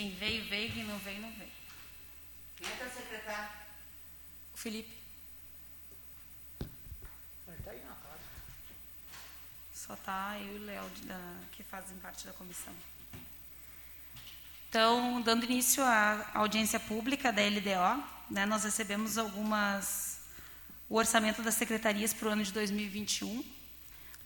Quem 0.00 0.12
veio, 0.12 0.42
veio, 0.46 0.72
quem 0.72 0.84
não 0.84 0.98
veio, 1.00 1.20
não 1.20 1.30
veio. 1.32 1.50
Quem 2.56 2.66
é 2.66 2.70
teu 2.70 2.88
secretário? 2.88 3.50
O 4.54 4.56
Felipe. 4.56 4.96
Ele 7.46 7.58
está 7.58 7.70
aí 7.70 7.82
na 7.82 7.94
casa. 7.96 8.22
Só 9.74 9.96
tá 9.96 10.38
eu 10.40 10.56
e 10.56 10.58
o 10.58 10.64
Léo 10.64 10.90
que 11.52 11.62
fazem 11.62 11.98
parte 11.98 12.26
da 12.26 12.32
comissão. 12.32 12.72
Então, 14.70 15.20
dando 15.20 15.44
início 15.44 15.84
à 15.84 16.30
audiência 16.32 16.80
pública 16.80 17.30
da 17.30 17.42
LDO, 17.42 18.02
né, 18.30 18.46
nós 18.46 18.64
recebemos 18.64 19.18
algumas 19.18 20.20
o 20.88 20.96
orçamento 20.96 21.42
das 21.42 21.56
secretarias 21.56 22.14
para 22.14 22.28
o 22.28 22.30
ano 22.30 22.42
de 22.42 22.52
2021. 22.54 23.44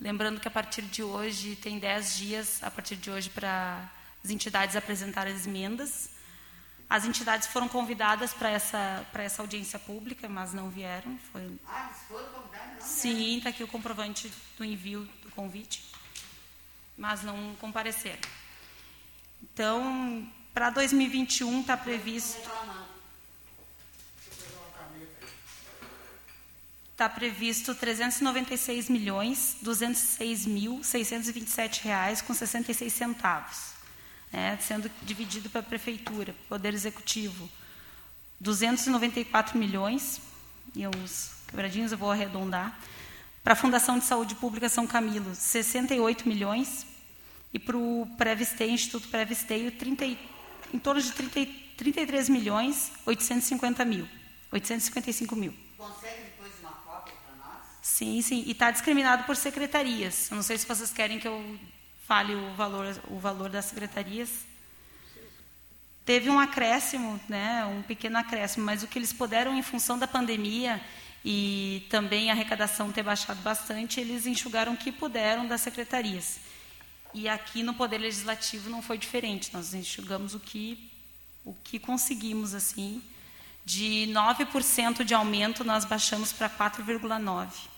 Lembrando 0.01 0.39
que 0.39 0.47
a 0.47 0.53
partir 0.53 0.83
de 0.83 1.03
hoje 1.03 1.57
tem 1.57 1.81
10 1.81 2.17
dias 2.17 2.63
a 2.63 2.71
partir 2.71 2.95
de 2.95 3.11
hoje 3.11 3.29
para 3.29 3.91
as 4.25 4.31
entidades 4.31 4.75
apresentarem 4.75 5.35
as 5.35 5.47
emendas. 5.47 6.09
As 6.89 7.05
entidades 7.05 7.47
foram 7.49 7.69
convidadas 7.69 8.33
para 8.33 8.51
essa 8.51 9.07
para 9.13 9.23
essa 9.23 9.43
audiência 9.43 9.79
pública, 9.79 10.29
mas 10.29 10.53
não 10.55 10.71
vieram. 10.71 11.19
Foi 11.31 11.59
Ah, 11.67 11.87
eles 11.87 12.03
foram 12.09 12.27
convidados? 12.33 12.75
Não, 12.81 12.87
Sim, 12.87 13.39
está 13.39 13.51
aqui 13.51 13.63
o 13.63 13.69
comprovante 13.69 14.33
do 14.57 14.65
envio 14.65 15.09
do 15.23 15.31
convite, 15.31 15.85
mas 16.97 17.23
não 17.23 17.55
compareceram. 17.57 18.21
Então, 19.43 20.27
para 20.53 20.71
2021 20.71 21.61
está 21.61 21.77
previsto 21.77 22.51
está 26.95 27.09
previsto 27.09 27.75
396 27.75 28.89
milhões 28.89 29.57
206 29.61 30.47
mil 30.47 30.83
627 30.83 31.83
reais 31.83 32.23
com 32.23 32.33
66 32.33 32.93
centavos, 32.93 33.74
né, 34.35 34.59
sendo 34.61 34.91
dividido 35.03 35.49
para 35.49 35.61
a 35.61 35.65
prefeitura, 35.65 36.35
poder 36.49 36.75
executivo 36.75 37.49
294 38.41 39.57
milhões 39.57 40.21
e 40.75 40.87
uns 40.89 41.31
quebradinhos 41.49 41.93
eu 41.93 41.99
vou 41.99 42.11
arredondar 42.11 42.77
para 43.45 43.53
a 43.53 43.57
Fundação 43.57 43.99
de 43.99 44.05
Saúde 44.05 44.35
Pública 44.35 44.69
São 44.69 44.87
Camilo 44.87 45.35
68 45.35 46.27
milhões 46.29 46.85
e 47.53 47.59
para 47.59 47.77
o 47.77 48.09
Previsteio, 48.19 48.73
Instituto 48.73 49.09
Previsteio 49.09 49.71
30, 49.71 50.05
e- 50.05 50.19
em 50.73 50.79
torno 50.79 51.01
de 51.01 51.13
30, 51.13 51.39
e- 51.41 51.47
33 51.77 52.29
milhões 52.29 52.91
850 53.07 53.85
mil 53.85 54.09
855 54.51 55.37
mil 55.37 55.55
Consegue 55.79 56.23
depois 56.25 56.53
uma 56.61 56.73
cópia 56.73 57.15
para 57.25 57.37
nós? 57.37 57.59
Sim, 57.83 58.21
sim. 58.23 58.43
E 58.47 58.53
está 58.53 58.71
discriminado 58.71 59.25
por 59.25 59.37
secretarias. 59.37 60.31
Eu 60.31 60.37
não 60.37 60.43
sei 60.43 60.57
se 60.57 60.67
vocês 60.67 60.91
querem 60.93 61.19
que 61.19 61.29
eu 61.29 61.59
fale 62.07 62.35
o 62.35 62.55
valor, 62.55 63.01
o 63.09 63.19
valor 63.19 63.49
das 63.51 63.67
secretarias. 63.67 64.45
Teve 66.05 66.29
um 66.29 66.39
acréscimo, 66.39 67.19
né, 67.29 67.65
um 67.65 67.83
pequeno 67.83 68.19
acréscimo, 68.19 68.65
mas 68.65 68.83
o 68.83 68.87
que 68.87 68.99
eles 68.99 69.13
puderam, 69.13 69.57
em 69.57 69.63
função 69.63 69.99
da 69.99 70.07
pandemia 70.07 70.81
e 71.25 71.87
também 71.89 72.31
a 72.31 72.35
arrecadação 72.35 72.93
ter 72.93 73.03
baixado 73.03 73.41
bastante, 73.41 73.99
eles 73.99 74.27
enxugaram 74.27 74.75
o 74.75 74.77
que 74.77 74.93
puderam 74.93 75.47
das 75.47 75.63
secretarias. 75.63 76.41
E 77.15 77.29
aqui 77.29 77.63
no 77.63 77.73
Poder 77.73 77.99
Legislativo 77.99 78.69
não 78.69 78.83
foi 78.83 78.99
diferente. 78.99 79.55
Nós 79.55 79.73
enxugamos 79.73 80.35
o 80.35 80.41
que, 80.41 80.91
o 81.45 81.55
que 81.55 81.79
conseguimos, 81.79 82.53
assim. 82.55 83.01
De 83.65 84.07
9% 84.13 85.05
de 85.05 85.15
aumento, 85.15 85.65
nós 85.65 85.85
baixamos 85.85 86.33
para 86.33 86.51
4,9%. 86.51 87.74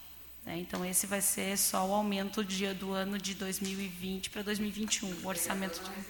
Né? 0.47 0.56
Então, 0.58 0.84
esse 0.84 1.06
vai 1.06 1.20
ser 1.20 1.58
só 1.58 1.84
o 1.86 1.92
aumento 1.92 2.42
de- 2.44 2.72
do 2.72 2.92
ano 2.92 3.19
de 3.19 3.34
2020 3.34 4.30
para 4.30 4.42
2021, 4.42 5.12
o 5.22 5.27
orçamento. 5.27 5.83
Não. 5.83 6.06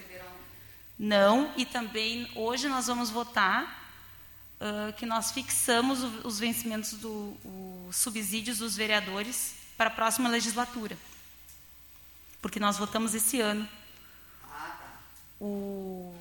Não, 0.98 1.52
e 1.56 1.64
também 1.66 2.30
hoje 2.36 2.68
nós 2.68 2.86
vamos 2.86 3.10
votar 3.10 3.84
ah, 4.60 4.92
que 4.96 5.04
nós 5.04 5.32
fixamos 5.32 6.02
o- 6.02 6.26
os 6.26 6.38
vencimentos 6.38 6.92
dos 6.94 7.34
subsídios 7.94 8.58
dos 8.58 8.74
vereadores 8.76 9.54
para 9.76 9.88
a 9.88 9.92
próxima 9.92 10.28
legislatura. 10.30 10.96
Porque 12.40 12.58
nós 12.58 12.78
votamos 12.78 13.14
esse 13.14 13.38
ano 13.40 13.68
o, 15.38 16.14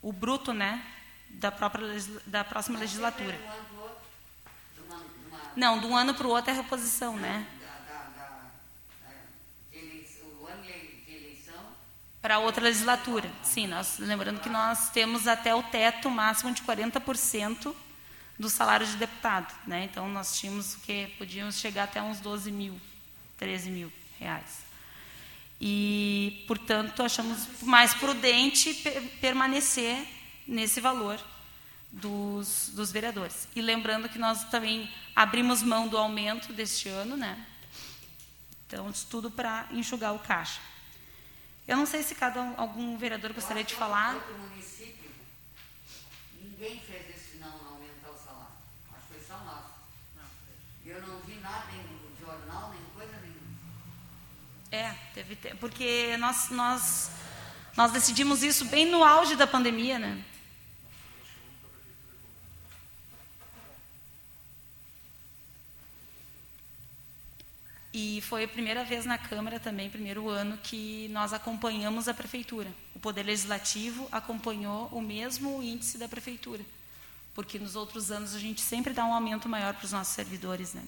o 0.00 0.12
bruto, 0.12 0.54
né, 0.54 0.82
da 1.28 1.50
própria 1.52 1.86
da 2.26 2.42
próxima 2.44 2.78
legislatura. 2.78 3.38
Uma, 4.88 5.02
Não, 5.54 5.78
de 5.78 5.84
um 5.86 5.94
ano 5.94 6.14
para 6.14 6.26
o 6.26 6.30
outro 6.30 6.50
é 6.50 6.54
reposição, 6.54 7.14
né? 7.16 7.46
Da, 7.60 7.66
da, 7.66 7.98
da, 8.04 8.28
da- 9.02 9.14
de 9.70 9.76
eleição, 9.78 10.26
o 10.40 10.46
ano 10.46 10.62
de 10.62 11.12
eleição. 11.12 11.62
Para 12.22 12.38
outra 12.38 12.62
legislatura. 12.62 13.28
Sim, 13.42 13.66
nós 13.66 13.98
lembrando 13.98 14.40
que 14.40 14.48
nós 14.48 14.90
temos 14.90 15.26
até 15.26 15.52
o 15.54 15.62
teto 15.64 16.08
máximo 16.08 16.52
de 16.52 16.62
40% 16.62 17.74
do 18.38 18.48
salário 18.48 18.86
de 18.86 18.96
deputado, 18.96 19.52
né? 19.66 19.84
Então 19.84 20.08
nós 20.08 20.38
tínhamos 20.38 20.76
que 20.76 21.08
podíamos 21.18 21.56
chegar 21.58 21.84
até 21.84 22.00
uns 22.00 22.20
12 22.20 22.50
mil, 22.52 22.80
13 23.38 23.70
mil 23.70 23.92
reais. 24.20 24.62
E, 25.60 26.44
portanto, 26.48 27.02
achamos 27.02 27.46
mais 27.62 27.92
prudente 27.94 28.72
pe- 28.74 29.00
permanecer 29.20 30.04
nesse 30.46 30.80
valor 30.80 31.20
dos, 31.90 32.70
dos 32.72 32.90
vereadores. 32.90 33.46
E 33.54 33.60
lembrando 33.60 34.08
que 34.08 34.18
nós 34.18 34.44
também 34.44 34.90
abrimos 35.14 35.62
mão 35.62 35.86
do 35.86 35.96
aumento 35.98 36.52
deste 36.52 36.88
ano, 36.88 37.16
né? 37.16 37.46
Então, 38.66 38.88
isso 38.90 39.06
tudo 39.10 39.30
para 39.30 39.66
enxugar 39.70 40.14
o 40.14 40.18
caixa. 40.18 40.60
Eu 41.66 41.76
não 41.76 41.86
sei 41.86 42.02
se 42.02 42.14
cada 42.14 42.40
um- 42.42 42.54
algum 42.60 42.96
vereador 42.98 43.32
gostaria 43.32 43.64
de 43.64 43.74
falar. 43.74 44.14
Outro 44.16 44.36
município, 44.38 45.10
ninguém 46.40 46.80
fez 46.80 47.16
isso 47.16 47.38
não 47.40 47.48
aumentar 47.74 48.10
o 48.10 48.18
salário. 48.18 48.48
Acho 48.92 49.06
que 49.06 49.14
foi 49.14 49.24
só 49.26 49.42
nós. 49.44 49.64
E 50.84 50.88
eu 50.90 51.00
não 51.06 51.20
vi 51.20 51.34
nada 51.36 51.66
em 51.72 52.24
jornal, 52.24 52.70
nem 52.70 52.82
coisa 52.94 53.12
nenhuma. 53.20 53.40
É, 54.72 54.92
teve 55.14 55.36
te- 55.36 55.54
porque 55.56 56.16
nós, 56.18 56.50
nós, 56.50 57.10
nós 57.76 57.92
decidimos 57.92 58.42
isso 58.42 58.64
bem 58.66 58.90
no 58.90 59.04
auge 59.04 59.36
da 59.36 59.46
pandemia, 59.46 59.98
né? 59.98 60.24
E 68.02 68.20
foi 68.20 68.42
a 68.42 68.48
primeira 68.48 68.82
vez 68.84 69.04
na 69.06 69.16
Câmara 69.16 69.60
também, 69.60 69.88
primeiro 69.88 70.28
ano, 70.28 70.58
que 70.58 71.06
nós 71.10 71.32
acompanhamos 71.32 72.08
a 72.08 72.14
Prefeitura. 72.14 72.68
O 72.96 72.98
Poder 72.98 73.22
Legislativo 73.22 74.08
acompanhou 74.10 74.88
o 74.88 75.00
mesmo 75.00 75.62
índice 75.62 75.98
da 75.98 76.08
Prefeitura. 76.08 76.64
Porque 77.32 77.60
nos 77.60 77.76
outros 77.76 78.10
anos 78.10 78.34
a 78.34 78.40
gente 78.40 78.60
sempre 78.60 78.92
dá 78.92 79.04
um 79.04 79.14
aumento 79.14 79.48
maior 79.48 79.72
para 79.74 79.84
os 79.84 79.92
nossos 79.92 80.14
servidores, 80.14 80.74
né? 80.74 80.82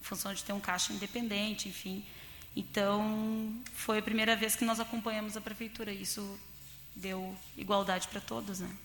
Em 0.00 0.04
função 0.04 0.34
de 0.34 0.42
ter 0.42 0.52
um 0.52 0.58
caixa 0.58 0.92
independente, 0.92 1.68
enfim. 1.68 2.04
Então, 2.56 3.54
foi 3.72 3.98
a 3.98 4.02
primeira 4.02 4.34
vez 4.34 4.56
que 4.56 4.64
nós 4.64 4.80
acompanhamos 4.80 5.36
a 5.36 5.40
Prefeitura. 5.40 5.92
Isso 5.92 6.36
deu 6.96 7.36
igualdade 7.56 8.08
para 8.08 8.20
todos, 8.20 8.58
né? 8.58 8.76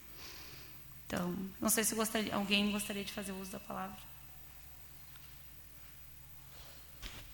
Então, 1.08 1.36
não 1.60 1.70
sei 1.70 1.84
se 1.84 1.96
gostaria, 1.96 2.36
alguém 2.36 2.72
gostaria 2.72 3.04
de 3.04 3.12
fazer 3.12 3.32
uso 3.32 3.52
da 3.52 3.60
palavra. 3.60 4.12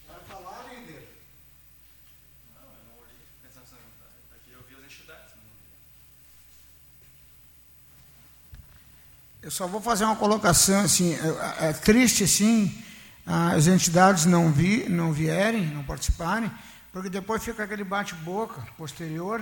Vai 0.07 0.19
falar, 0.21 0.63
líder? 0.73 1.07
Não, 2.55 2.61
eu 2.61 2.83
não 2.89 2.99
olhei. 3.03 3.17
Pensando 3.43 3.63
assim, 3.63 3.75
aqui 4.33 4.51
eu 4.51 4.63
vi 4.63 4.75
as 4.75 4.83
entidades. 4.85 5.33
mas 5.35 5.43
não 5.43 5.53
vi. 5.61 5.67
Eu 9.47 9.51
só 9.51 9.65
vou 9.65 9.79
fazer 9.79 10.03
uma 10.03 10.17
colocação 10.17 10.81
assim, 10.81 11.13
é, 11.13 11.69
é 11.69 11.71
triste 11.71 12.27
sim 12.27 12.83
as 13.25 13.65
entidades 13.65 14.25
não 14.25 14.51
vi, 14.51 14.89
não 14.89 15.13
vierem, 15.13 15.67
não 15.67 15.85
participarem, 15.85 16.51
porque 16.91 17.09
depois 17.09 17.41
fica 17.41 17.63
aquele 17.63 17.85
bate-boca 17.85 18.61
posterior 18.77 19.41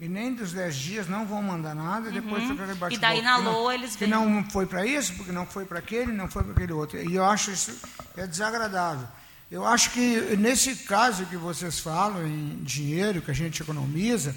e 0.00 0.08
nem 0.08 0.34
dos 0.34 0.52
10 0.52 0.74
dias 0.74 1.08
não 1.08 1.24
vão 1.24 1.40
mandar 1.40 1.72
nada, 1.72 2.08
e 2.08 2.14
depois 2.14 2.42
fica 2.42 2.64
aquele 2.64 2.78
bate-boca. 2.78 2.94
Uhum. 2.94 3.00
daí 3.00 3.22
na 3.22 3.36
que 3.36 3.42
LOA 3.44 3.74
eles 3.74 3.92
que 3.94 4.06
vêm. 4.06 4.08
não 4.08 4.50
foi 4.50 4.66
para 4.66 4.84
isso, 4.84 5.14
porque 5.14 5.30
não 5.30 5.46
foi 5.46 5.64
para 5.64 5.78
aquele, 5.78 6.10
não 6.10 6.26
foi 6.26 6.42
para 6.42 6.54
aquele 6.54 6.72
outro. 6.72 6.98
E 6.98 7.14
eu 7.14 7.24
acho 7.24 7.52
isso 7.52 7.78
é 8.16 8.26
desagradável. 8.26 9.06
Eu 9.48 9.64
acho 9.64 9.92
que 9.92 10.36
nesse 10.36 10.74
caso 10.74 11.24
que 11.26 11.36
vocês 11.36 11.78
falam 11.78 12.26
em 12.26 12.58
dinheiro 12.64 13.22
que 13.22 13.30
a 13.30 13.34
gente 13.34 13.62
economiza, 13.62 14.34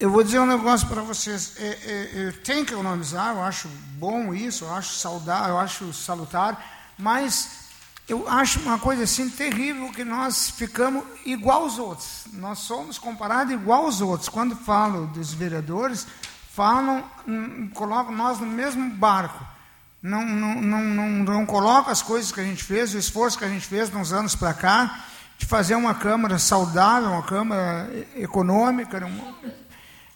eu 0.00 0.10
vou 0.10 0.24
dizer 0.24 0.40
um 0.40 0.46
negócio 0.46 0.88
para 0.88 1.02
vocês. 1.02 1.52
É, 1.58 1.66
é, 1.66 2.28
é, 2.28 2.32
tem 2.42 2.64
que 2.64 2.72
economizar, 2.72 3.36
eu 3.36 3.42
acho 3.42 3.68
bom 3.98 4.32
isso, 4.32 4.64
eu 4.64 4.74
acho 4.74 4.94
saudável, 4.94 5.50
eu 5.50 5.58
acho 5.58 5.92
salutar, 5.92 6.94
mas 6.98 7.68
eu 8.08 8.26
acho 8.26 8.60
uma 8.60 8.78
coisa 8.78 9.04
assim 9.04 9.28
terrível 9.28 9.92
que 9.92 10.02
nós 10.02 10.48
ficamos 10.50 11.04
igual 11.26 11.64
aos 11.64 11.78
outros. 11.78 12.22
Nós 12.32 12.60
somos 12.60 12.98
comparados 12.98 13.52
igual 13.52 13.84
aos 13.84 14.00
outros. 14.00 14.30
Quando 14.30 14.56
falo 14.56 15.06
dos 15.08 15.34
vereadores, 15.34 16.06
falam, 16.50 17.04
hum, 17.28 17.70
colocam 17.74 18.14
nós 18.14 18.40
no 18.40 18.46
mesmo 18.46 18.88
barco. 18.90 19.44
Não, 20.02 20.24
não, 20.24 20.54
não, 20.62 20.80
não, 20.80 21.08
não 21.08 21.46
colocam 21.46 21.92
as 21.92 22.00
coisas 22.00 22.32
que 22.32 22.40
a 22.40 22.44
gente 22.44 22.64
fez, 22.64 22.94
o 22.94 22.98
esforço 22.98 23.38
que 23.38 23.44
a 23.44 23.48
gente 23.48 23.66
fez 23.66 23.90
nos 23.90 24.14
anos 24.14 24.34
para 24.34 24.54
cá, 24.54 25.04
de 25.36 25.44
fazer 25.44 25.74
uma 25.74 25.94
Câmara 25.94 26.38
saudável, 26.38 27.10
uma 27.10 27.22
Câmara 27.22 27.90
econômica, 28.16 28.96
uma, 29.04 29.34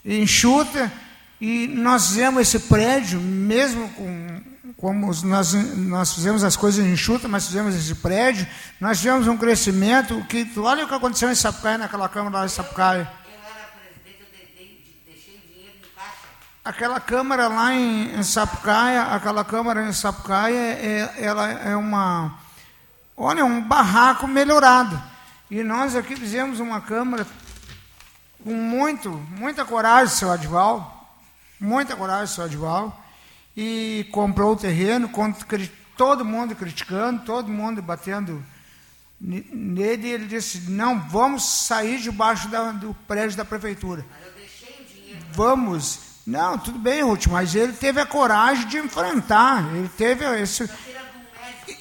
enxuta 0.05 0.93
E 1.41 1.67
nós 1.69 2.09
fizemos 2.09 2.43
esse 2.43 2.59
prédio, 2.61 3.21
mesmo 3.21 3.89
com 3.91 4.43
como 4.77 5.11
nós, 5.25 5.55
nós 5.77 6.13
fizemos 6.13 6.45
as 6.45 6.57
coisas 6.57 6.85
enxutas, 6.85 7.31
mas 7.31 7.47
fizemos 7.47 7.75
esse 7.75 7.95
prédio, 7.95 8.47
nós 8.79 9.01
tivemos 9.01 9.27
um 9.27 9.37
crescimento 9.37 10.23
que, 10.29 10.47
olha 10.59 10.85
o 10.85 10.89
que 10.89 10.95
aconteceu 10.95 11.31
em 11.31 11.35
Sapucaia, 11.35 11.79
naquela 11.79 12.07
Câmara 12.07 12.41
lá 12.41 12.45
em 12.45 12.49
Sapucaia. 12.51 13.11
Eu 13.25 13.33
era 13.33 13.69
presidente, 13.73 14.95
eu 15.07 15.15
deixei 15.15 15.37
o 15.37 15.49
dinheiro 15.49 15.77
em 15.79 15.97
caixa. 15.97 16.19
Aquela 16.63 17.01
Câmara 17.01 17.49
lá 17.49 17.73
em, 17.73 18.19
em 18.19 18.23
Sapucaia, 18.23 19.03
aquela 19.05 19.43
Câmara 19.43 19.89
em 19.89 19.93
Sapucaia, 19.95 20.55
é, 20.55 21.15
ela 21.19 21.49
é 21.51 21.75
uma, 21.75 22.39
olha, 23.17 23.43
um 23.43 23.63
barraco 23.63 24.27
melhorado. 24.27 25.01
E 25.51 25.63
nós 25.63 25.97
aqui 25.97 26.15
fizemos 26.15 26.61
uma 26.61 26.81
Câmara 26.81 27.27
com 28.45 28.55
muito, 28.55 29.11
muita 29.31 29.65
coragem, 29.65 30.15
seu 30.15 30.31
Adval, 30.31 31.19
muita 31.59 31.97
coragem, 31.97 32.33
seu 32.33 32.45
Adval, 32.45 33.03
e 33.57 34.07
comprou 34.13 34.53
o 34.53 34.57
terreno, 34.57 35.11
todo 35.97 36.25
mundo 36.25 36.55
criticando, 36.55 37.25
todo 37.25 37.49
mundo 37.49 37.81
batendo 37.81 38.45
nele, 39.19 40.09
e 40.09 40.11
ele 40.11 40.27
disse, 40.27 40.71
não, 40.71 41.01
vamos 41.09 41.43
sair 41.45 41.99
debaixo 42.01 42.49
da, 42.49 42.73
do 42.73 42.95
prédio 43.09 43.37
da 43.37 43.45
prefeitura. 43.45 44.05
Mas 44.11 44.27
eu 44.27 44.33
deixei 44.33 44.85
o 44.85 44.85
dinheiro. 44.85 45.27
Vamos. 45.33 46.01
Não, 46.27 46.59
tudo 46.59 46.79
bem, 46.79 47.03
Ruth, 47.03 47.27
mas 47.27 47.55
ele 47.55 47.73
teve 47.73 48.01
a 48.01 48.07
coragem 48.07 48.67
de 48.67 48.79
enfrentar. 48.79 49.75
Ele 49.75 49.89
teve 49.89 50.25
esse. 50.41 50.69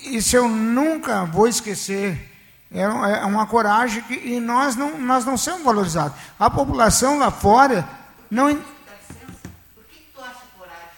Isso 0.03 0.35
eu 0.35 0.47
nunca 0.47 1.25
vou 1.25 1.47
esquecer. 1.47 2.32
É, 2.73 2.81
é 2.81 3.25
uma 3.25 3.45
coragem 3.45 4.01
que 4.01 4.15
e 4.15 4.39
nós 4.39 4.75
não, 4.75 4.97
nós 4.97 5.23
não 5.23 5.37
somos 5.37 5.63
valorizados. 5.63 6.17
A 6.39 6.49
população 6.49 7.19
lá 7.19 7.29
fora 7.29 7.87
não. 8.31 8.55
Por 8.55 9.85
que, 9.85 9.97
que 9.97 10.07
tu 10.11 10.19
acha 10.19 10.41
coragem? 10.57 10.89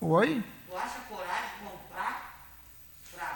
Oi? 0.00 0.42
Tu 0.70 0.76
acha 0.76 0.98
coragem 1.10 1.44
de 1.58 1.70
comprar 1.70 2.38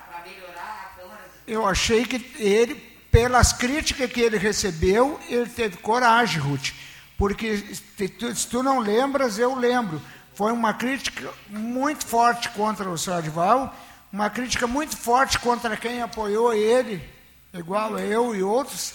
para 0.08 0.22
melhorar 0.24 0.92
a 0.94 0.98
Câmara? 0.98 1.20
Eu 1.46 1.66
achei 1.66 2.06
que 2.06 2.42
ele, 2.42 2.74
pelas 3.12 3.52
críticas 3.52 4.10
que 4.10 4.20
ele 4.22 4.38
recebeu, 4.38 5.20
ele 5.28 5.50
teve 5.50 5.76
coragem, 5.76 6.40
Ruth. 6.40 6.72
Porque 7.18 7.58
se 7.58 8.08
tu, 8.08 8.34
se 8.34 8.46
tu 8.46 8.62
não 8.62 8.78
lembras, 8.78 9.38
eu 9.38 9.54
lembro. 9.54 10.00
Foi 10.34 10.52
uma 10.52 10.72
crítica 10.72 11.30
muito 11.48 12.06
forte 12.06 12.48
contra 12.50 12.88
o 12.88 12.94
Adval, 13.12 13.74
uma 14.10 14.30
crítica 14.30 14.66
muito 14.66 14.96
forte 14.96 15.38
contra 15.38 15.76
quem 15.76 16.00
apoiou 16.00 16.54
ele 16.54 17.15
igual 17.58 17.98
eu 17.98 18.34
e 18.34 18.42
outros. 18.42 18.94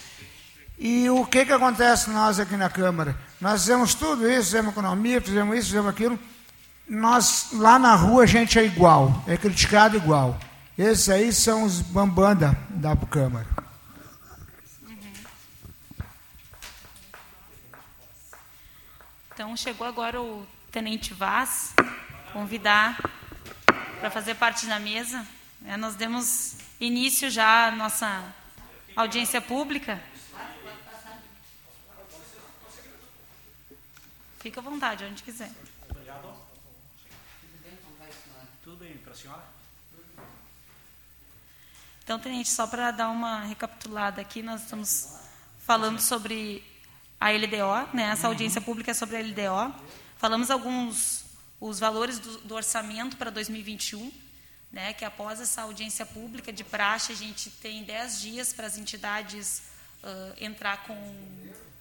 E 0.78 1.08
o 1.10 1.24
que, 1.24 1.44
que 1.44 1.52
acontece 1.52 2.10
nós 2.10 2.40
aqui 2.40 2.56
na 2.56 2.68
Câmara? 2.68 3.16
Nós 3.40 3.60
fizemos 3.60 3.94
tudo 3.94 4.28
isso, 4.28 4.46
fizemos 4.46 4.72
economia, 4.72 5.20
fizemos 5.20 5.56
isso, 5.56 5.66
fizemos 5.66 5.90
aquilo. 5.90 6.18
Nós, 6.88 7.50
lá 7.52 7.78
na 7.78 7.94
rua, 7.94 8.24
a 8.24 8.26
gente 8.26 8.58
é 8.58 8.64
igual, 8.64 9.22
é 9.26 9.36
criticado 9.36 9.96
igual. 9.96 10.38
Esses 10.76 11.08
aí 11.08 11.32
são 11.32 11.64
os 11.64 11.80
bambanda 11.80 12.58
da 12.70 12.96
Câmara. 12.96 13.46
Então, 19.32 19.56
chegou 19.56 19.86
agora 19.86 20.20
o 20.20 20.46
Tenente 20.70 21.14
Vaz, 21.14 21.74
convidar 22.32 22.98
para 24.00 24.10
fazer 24.10 24.34
parte 24.34 24.66
da 24.66 24.78
mesa. 24.78 25.24
É, 25.64 25.76
nós 25.76 25.94
demos 25.94 26.56
início 26.80 27.30
já 27.30 27.68
à 27.68 27.70
nossa 27.70 28.24
Audiência 28.94 29.40
pública? 29.40 30.02
Fica 34.38 34.60
à 34.60 34.62
vontade, 34.62 35.04
onde 35.04 35.22
quiser. 35.22 35.50
Obrigado. 35.88 36.34
Tudo 38.62 38.76
bem 38.76 38.96
para 38.98 39.12
a 39.12 39.14
senhora? 39.14 39.42
Então, 42.04 42.18
tenente, 42.18 42.50
só 42.50 42.66
para 42.66 42.90
dar 42.90 43.08
uma 43.08 43.40
recapitulada 43.42 44.20
aqui, 44.20 44.42
nós 44.42 44.62
estamos 44.62 45.16
falando 45.58 46.00
sobre 46.00 46.62
a 47.18 47.30
LDO, 47.30 47.94
né? 47.94 48.10
essa 48.10 48.26
audiência 48.26 48.60
pública 48.60 48.90
é 48.90 48.94
sobre 48.94 49.16
a 49.16 49.20
LDO. 49.20 49.74
Falamos 50.18 50.50
alguns 50.50 51.24
os 51.60 51.78
valores 51.78 52.18
do, 52.18 52.38
do 52.38 52.54
orçamento 52.54 53.16
para 53.16 53.30
2021 53.30 54.12
né, 54.72 54.94
que 54.94 55.04
após 55.04 55.40
essa 55.40 55.62
audiência 55.62 56.06
pública 56.06 56.52
de 56.52 56.64
praxe, 56.64 57.12
a 57.12 57.14
gente 57.14 57.50
tem 57.50 57.84
10 57.84 58.20
dias 58.20 58.52
para 58.52 58.66
as 58.66 58.78
entidades 58.78 59.62
uh, 60.02 60.34
entrar 60.42 60.84
com 60.84 60.96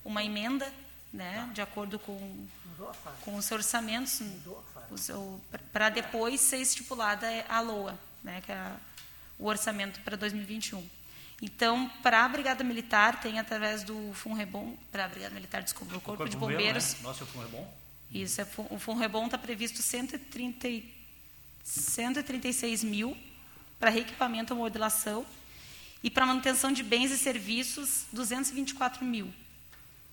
uma 0.04 0.24
emenda, 0.24 0.72
né, 1.14 1.50
de 1.54 1.62
acordo 1.62 1.98
com, 1.98 2.48
com 3.22 3.36
os 3.36 3.50
orçamentos, 3.50 4.22
para 5.72 5.90
depois 5.90 6.42
ser 6.42 6.58
estipulada 6.58 7.28
a 7.48 7.62
LOA, 7.62 7.98
né, 8.22 8.42
que 8.42 8.52
é 8.52 8.74
o 9.40 9.48
orçamento 9.48 10.02
para 10.02 10.18
2021. 10.18 10.86
Então, 11.42 11.90
para 12.04 12.24
a 12.24 12.30
Brigada 12.30 12.64
Militar, 12.64 13.20
tem 13.20 13.40
através 13.40 13.84
do 13.84 14.14
FUNREBOM, 14.14 14.78
para 14.92 15.06
a 15.06 15.08
Brigada 15.08 15.34
Militar, 15.34 15.64
desculpa, 15.64 15.96
o 15.96 16.02
Corpo, 16.02 16.18
Corpo 16.18 16.30
de 16.30 16.38
Bombeiros. 16.38 16.96
Né? 16.96 17.00
Nossa, 17.04 17.24
é 17.24 17.26
o 17.26 17.28
FUNREBOM? 17.28 17.74
Isso, 18.12 18.42
é, 18.42 18.48
o 18.70 18.78
FUNREBOM 18.78 19.26
está 19.26 19.38
previsto 19.38 19.82
130 19.82 20.68
136 21.64 22.84
mil 22.84 23.18
para 23.80 23.90
reequipamento 23.90 24.54
ou 24.54 24.60
modelação 24.60 25.26
e 26.04 26.10
para 26.10 26.26
manutenção 26.26 26.72
de 26.72 26.84
bens 26.84 27.12
e 27.12 27.18
serviços 27.18 28.06
224 28.12 29.04
mil. 29.06 29.34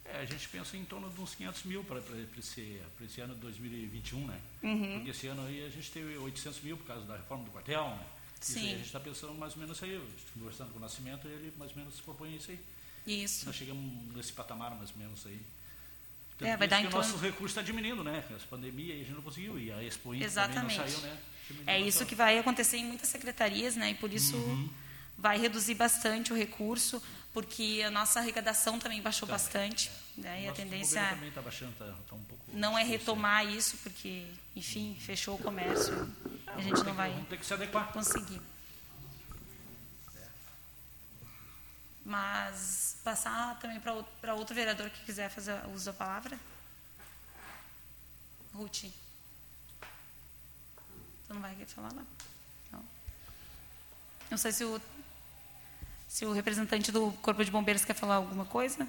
É, 0.04 0.20
a 0.20 0.24
gente 0.24 0.48
pensa 0.48 0.76
em 0.76 0.84
torno 0.84 1.10
de 1.10 1.20
uns 1.20 1.34
500 1.34 1.64
mil 1.64 1.84
para 1.84 2.00
esse, 2.38 2.80
esse 3.04 3.20
ano 3.20 3.34
de 3.34 3.40
2021, 3.40 4.26
né? 4.26 4.40
Uhum. 4.62 4.94
Porque 4.94 5.10
esse 5.10 5.26
ano 5.26 5.46
aí 5.46 5.66
a 5.66 5.70
gente 5.70 5.90
teve 5.90 6.16
800 6.16 6.60
mil 6.62 6.76
por 6.78 6.86
causa 6.86 7.04
da 7.04 7.16
reforma 7.16 7.44
do 7.44 7.50
quartel, 7.50 7.88
né? 7.90 8.06
Sim. 8.40 8.60
Aí 8.60 8.66
a 8.66 8.76
gente 8.76 8.86
está 8.86 9.00
pensando 9.00 9.34
mais 9.34 9.54
ou 9.54 9.60
menos 9.60 9.82
aí, 9.82 10.00
conversando 10.32 10.72
com 10.72 10.78
o 10.78 10.80
Nascimento, 10.80 11.28
ele 11.28 11.52
mais 11.58 11.72
ou 11.72 11.78
menos 11.78 12.00
propõe 12.00 12.36
isso 12.36 12.50
aí. 12.50 12.58
Isso. 13.06 13.46
Nós 13.46 13.56
chegamos 13.56 14.14
nesse 14.14 14.32
patamar 14.32 14.74
mais 14.76 14.90
ou 14.90 14.96
menos 14.96 15.26
aí. 15.26 15.40
Então, 16.36 16.48
é, 16.48 16.56
vai 16.56 16.68
dar 16.68 16.78
que 16.78 16.84
em 16.84 16.86
o 16.86 16.90
nosso 16.90 17.16
recurso 17.16 17.46
está 17.46 17.62
diminuindo, 17.62 18.02
né? 18.04 18.24
Essa 18.34 18.46
pandemia 18.46 18.94
aí 18.94 19.00
a 19.00 19.04
gente 19.04 19.14
não 19.14 19.22
conseguiu, 19.22 19.58
e 19.58 19.72
a 19.72 19.82
Expo 19.82 20.14
Exatamente. 20.14 20.76
também 20.76 20.78
não 20.78 21.00
saiu, 21.00 21.00
né? 21.00 21.20
É 21.66 21.78
isso 21.80 22.04
que 22.06 22.14
vai 22.14 22.38
acontecer 22.38 22.76
em 22.76 22.84
muitas 22.84 23.08
secretarias, 23.08 23.76
né? 23.76 23.90
E 23.90 23.94
por 23.94 24.12
isso 24.12 24.36
uhum. 24.36 24.70
vai 25.16 25.38
reduzir 25.38 25.74
bastante 25.74 26.32
o 26.32 26.36
recurso, 26.36 27.02
porque 27.32 27.82
a 27.86 27.90
nossa 27.90 28.20
arrecadação 28.20 28.78
também 28.78 29.00
baixou 29.02 29.26
também, 29.26 29.42
bastante. 29.42 29.90
É. 30.18 30.20
Né? 30.20 30.42
E 30.44 30.48
a 30.48 30.52
tendência 30.52 31.02
também 31.10 31.30
tá 31.30 31.42
baixando, 31.42 31.72
tá, 31.72 31.86
tá 32.08 32.14
um 32.14 32.24
pouco 32.24 32.38
não 32.52 32.78
é 32.78 32.82
retomar 32.82 33.46
isso, 33.46 33.76
porque, 33.78 34.26
enfim, 34.56 34.96
fechou 35.00 35.36
o 35.36 35.38
comércio. 35.38 35.94
Ah, 36.46 36.54
a 36.56 36.60
gente 36.60 36.82
não 36.82 36.94
vai 36.94 37.12
que, 37.28 37.36
que 37.36 37.46
se 37.46 37.54
adequar. 37.54 37.92
conseguir. 37.92 38.40
Mas 42.04 42.96
passar 43.04 43.58
também 43.58 43.78
para 43.80 44.34
outro 44.34 44.54
vereador 44.54 44.88
que 44.88 45.04
quiser 45.04 45.28
fazer 45.28 45.60
uso 45.74 45.86
da 45.86 45.92
palavra. 45.92 46.38
Ruth. 48.54 48.84
Tu 51.28 51.34
não 51.34 51.42
vai 51.42 51.54
falar 51.66 51.92
lá? 51.92 52.04
Não. 52.72 52.82
Não 54.30 54.38
sei 54.38 54.50
se 54.50 54.64
o, 54.64 54.80
se 56.08 56.24
o 56.24 56.32
representante 56.32 56.90
do 56.90 57.12
Corpo 57.20 57.44
de 57.44 57.50
Bombeiros 57.50 57.84
quer 57.84 57.94
falar 57.94 58.16
alguma 58.16 58.46
coisa. 58.46 58.88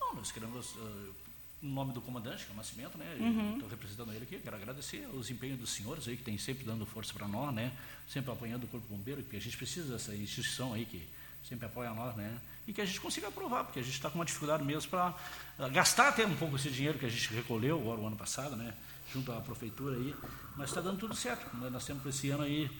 Não, 0.00 0.14
nós 0.14 0.30
queremos, 0.30 0.76
uh, 0.76 1.14
em 1.60 1.68
nome 1.68 1.92
do 1.92 2.00
comandante, 2.00 2.44
que 2.44 2.50
é 2.52 2.54
o 2.54 2.56
Nascimento, 2.56 2.96
né? 2.96 3.16
Uhum. 3.18 3.54
Estou 3.54 3.68
representando 3.68 4.12
ele 4.12 4.22
aqui, 4.22 4.38
quero 4.38 4.54
agradecer 4.54 5.08
os 5.12 5.30
empenhos 5.30 5.58
dos 5.58 5.70
senhores 5.70 6.06
aí, 6.06 6.16
que 6.16 6.22
tem 6.22 6.38
sempre 6.38 6.64
dando 6.64 6.86
força 6.86 7.12
para 7.12 7.26
nós, 7.26 7.52
né? 7.52 7.76
Sempre 8.08 8.30
apoiando 8.30 8.66
o 8.66 8.68
Corpo 8.68 8.86
de 8.86 8.94
Bombeiro, 8.94 9.22
porque 9.22 9.36
a 9.36 9.40
gente 9.40 9.56
precisa 9.56 9.92
dessa 9.92 10.14
instituição 10.14 10.74
aí 10.74 10.86
que 10.86 11.08
sempre 11.42 11.66
apoia 11.66 11.92
nós, 11.92 12.14
né? 12.14 12.40
E 12.68 12.72
que 12.74 12.82
a 12.82 12.84
gente 12.84 13.00
consiga 13.00 13.28
aprovar, 13.28 13.64
porque 13.64 13.80
a 13.80 13.82
gente 13.82 13.94
está 13.94 14.10
com 14.10 14.18
uma 14.18 14.26
dificuldade 14.26 14.62
mesmo 14.62 14.90
para 14.90 15.14
uh, 15.58 15.70
gastar 15.70 16.08
até 16.08 16.26
um 16.26 16.36
pouco 16.36 16.56
esse 16.56 16.68
dinheiro 16.68 16.98
que 16.98 17.06
a 17.06 17.08
gente 17.08 17.32
recolheu 17.32 17.80
agora 17.80 17.98
o 17.98 18.06
ano 18.06 18.16
passado, 18.16 18.54
né? 18.56 18.74
Junto 19.10 19.32
à 19.32 19.40
prefeitura 19.40 19.96
aí, 19.96 20.14
mas 20.54 20.68
está 20.68 20.82
dando 20.82 20.98
tudo 20.98 21.16
certo. 21.16 21.46
Nós 21.56 21.86
temos 21.86 22.02
para 22.02 22.10
esse 22.10 22.28
ano 22.28 22.42
aí, 22.42 22.70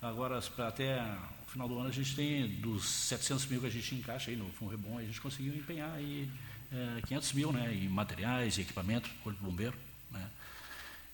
agora 0.00 0.38
até 0.38 1.02
o 1.44 1.50
final 1.50 1.66
do 1.66 1.76
ano, 1.76 1.88
a 1.88 1.92
gente 1.92 2.14
tem 2.14 2.48
dos 2.60 2.88
700 2.88 3.46
mil 3.46 3.60
que 3.60 3.66
a 3.66 3.70
gente 3.70 3.92
encaixa 3.96 4.30
aí 4.30 4.36
no 4.36 4.48
Fundo 4.52 4.70
Rebom, 4.70 4.96
a 4.96 5.02
gente 5.02 5.20
conseguiu 5.20 5.56
empenhar 5.56 5.92
aí 5.92 6.30
é, 6.70 7.02
500 7.08 7.32
mil 7.32 7.52
né, 7.52 7.74
em 7.74 7.88
materiais, 7.88 8.58
e 8.58 8.60
equipamento, 8.60 9.10
corpo 9.24 9.40
de 9.40 9.44
bombeiro. 9.44 9.74
Né, 10.12 10.30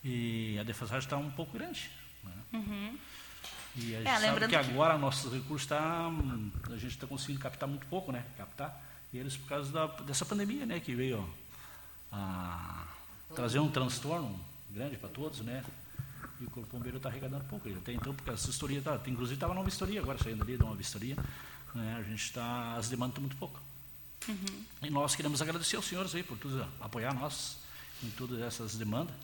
e 0.04 0.58
a 0.60 0.64
defasagem 0.64 1.06
está 1.06 1.16
um 1.16 1.30
pouco 1.30 1.56
grande. 1.56 1.90
Né, 2.22 2.32
uhum. 2.52 2.98
E 3.80 3.94
a 3.94 3.98
gente 3.98 4.08
é, 4.08 4.20
sabe 4.20 4.48
que 4.48 4.56
agora 4.56 4.98
nossos 4.98 5.32
recursos 5.32 5.62
está, 5.62 6.08
a 6.08 6.76
gente 6.76 6.88
está 6.88 7.06
conseguindo 7.06 7.38
captar 7.38 7.68
muito 7.68 7.86
pouco, 7.86 8.10
né? 8.10 8.24
Captar. 8.36 8.82
E 9.12 9.18
eles 9.18 9.36
por 9.36 9.48
causa 9.48 9.70
da, 9.70 9.86
dessa 10.02 10.24
pandemia, 10.24 10.66
né? 10.66 10.80
Que 10.80 10.94
veio 10.94 11.20
ó, 11.20 12.16
a 12.16 12.86
trazer 13.34 13.60
um 13.60 13.70
transtorno 13.70 14.38
grande 14.70 14.96
para 14.96 15.08
todos, 15.08 15.40
né? 15.40 15.64
E 16.40 16.44
o 16.44 16.50
Corpo 16.50 16.76
Bombeiro 16.76 16.96
está 16.96 17.08
arrecadando 17.08 17.44
pouco. 17.44 17.68
Até 17.68 17.92
então, 17.92 18.14
porque 18.14 18.30
essa 18.30 18.46
vistoria, 18.48 18.82
tá, 18.82 19.00
inclusive 19.06 19.34
estava 19.34 19.54
numa 19.54 19.64
vistoria, 19.64 20.00
agora 20.00 20.18
saindo 20.18 20.42
ali 20.42 20.56
de 20.56 20.62
uma 20.62 20.74
vistoria, 20.74 21.16
né? 21.74 21.96
a 21.98 22.02
gente 22.02 22.22
está, 22.22 22.74
as 22.74 22.88
demandas 22.88 23.12
estão 23.12 23.22
muito 23.22 23.36
pouco. 23.36 23.60
Uhum. 24.28 24.64
E 24.82 24.90
nós 24.90 25.14
queremos 25.14 25.40
agradecer 25.40 25.76
aos 25.76 25.86
senhores 25.86 26.14
aí 26.14 26.22
por 26.22 26.36
tudo, 26.36 26.66
apoiar 26.80 27.14
nós 27.14 27.58
em 28.02 28.10
todas 28.10 28.40
essas 28.40 28.76
demandas. 28.76 29.14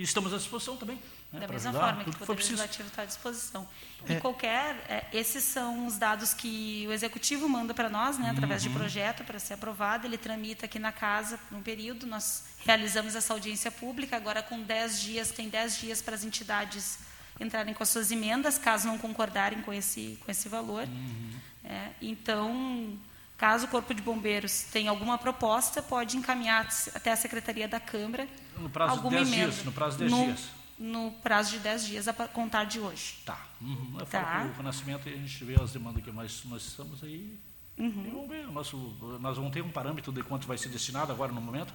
E 0.00 0.02
estamos 0.02 0.32
à 0.32 0.38
disposição 0.38 0.78
também. 0.78 0.96
Né, 1.30 1.40
Da 1.40 1.46
mesma 1.46 1.68
ajudar, 1.70 1.86
forma 1.88 2.04
que 2.04 2.10
o 2.10 2.26
Poder. 2.26 2.42
Legislativo 2.42 2.88
está 2.88 3.02
à 3.02 3.04
disposição. 3.04 3.68
E 4.08 4.14
qualquer. 4.16 4.74
é, 4.88 5.06
esses 5.12 5.44
são 5.44 5.86
os 5.86 5.98
dados 5.98 6.32
que 6.32 6.86
o 6.88 6.92
Executivo 6.92 7.46
manda 7.46 7.74
para 7.74 7.90
nós, 7.90 8.16
né, 8.18 8.30
através 8.30 8.64
Uhum. 8.64 8.72
de 8.72 8.78
projeto, 8.78 9.24
para 9.24 9.38
ser 9.38 9.54
aprovado. 9.54 10.06
Ele 10.06 10.16
tramita 10.16 10.64
aqui 10.64 10.78
na 10.78 10.90
casa 10.90 11.36
por 11.36 11.58
um 11.58 11.62
período. 11.62 12.06
Nós 12.06 12.44
realizamos 12.64 13.14
essa 13.14 13.34
audiência 13.34 13.70
pública. 13.70 14.16
Agora, 14.16 14.42
com 14.42 14.62
10 14.62 15.02
dias, 15.02 15.30
tem 15.32 15.50
10 15.50 15.78
dias 15.78 16.00
para 16.00 16.14
as 16.14 16.24
entidades 16.24 16.98
entrarem 17.38 17.74
com 17.74 17.82
as 17.82 17.90
suas 17.90 18.10
emendas, 18.10 18.56
caso 18.56 18.86
não 18.86 18.96
concordarem 18.96 19.60
com 19.60 19.72
esse, 19.72 20.18
com 20.24 20.30
esse 20.30 20.48
valor. 20.48 20.84
Uhum. 20.88 21.30
É, 21.62 21.90
então, 22.00 22.98
caso 23.40 23.64
o 23.64 23.68
Corpo 23.68 23.94
de 23.94 24.02
Bombeiros 24.02 24.64
tenha 24.70 24.90
alguma 24.90 25.16
proposta, 25.16 25.82
pode 25.82 26.14
encaminhar 26.14 26.68
até 26.94 27.10
a 27.10 27.16
Secretaria 27.16 27.66
da 27.66 27.80
Câmara 27.80 28.28
No 28.58 28.68
prazo 28.68 28.92
de 28.92 28.98
alguma 28.98 29.16
10 29.16 29.28
emenda. 29.28 29.50
dias, 29.52 29.64
no 29.64 29.72
prazo 29.72 29.96
de 29.96 30.04
10 30.04 30.10
No- 30.12 30.24
dias. 30.26 30.40
No 30.78 31.10
prazo 31.22 31.50
de 31.52 31.58
10 31.58 31.86
dias, 31.86 32.06
a 32.08 32.12
contar 32.12 32.64
de 32.64 32.78
hoje. 32.78 33.16
Tá. 33.24 33.46
Uhum. 33.60 33.96
Eu 33.98 34.04
Tá. 34.06 34.46
o 34.58 34.62
Nascimento 34.62 35.08
e 35.08 35.12
a 35.14 35.16
gente 35.16 35.42
vê 35.44 35.54
as 35.62 35.72
demandas 35.72 36.02
que 36.04 36.10
nós, 36.12 36.42
nós 36.44 36.66
estamos 36.66 37.02
aí. 37.02 37.38
Uhum. 37.78 38.04
E 38.06 38.10
vamos 38.10 38.28
ver. 38.28 38.46
Nosso, 38.48 38.76
nós 39.20 39.36
vamos 39.38 39.52
ter 39.52 39.62
um 39.62 39.70
parâmetro 39.70 40.12
de 40.12 40.22
quanto 40.22 40.46
vai 40.46 40.58
ser 40.58 40.68
destinado 40.68 41.10
agora 41.12 41.32
no 41.32 41.40
momento. 41.40 41.72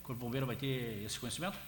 O 0.00 0.06
Corpo 0.06 0.20
Bombeiro 0.24 0.46
vai 0.46 0.56
ter 0.56 1.02
esse 1.04 1.18
conhecimento? 1.18 1.58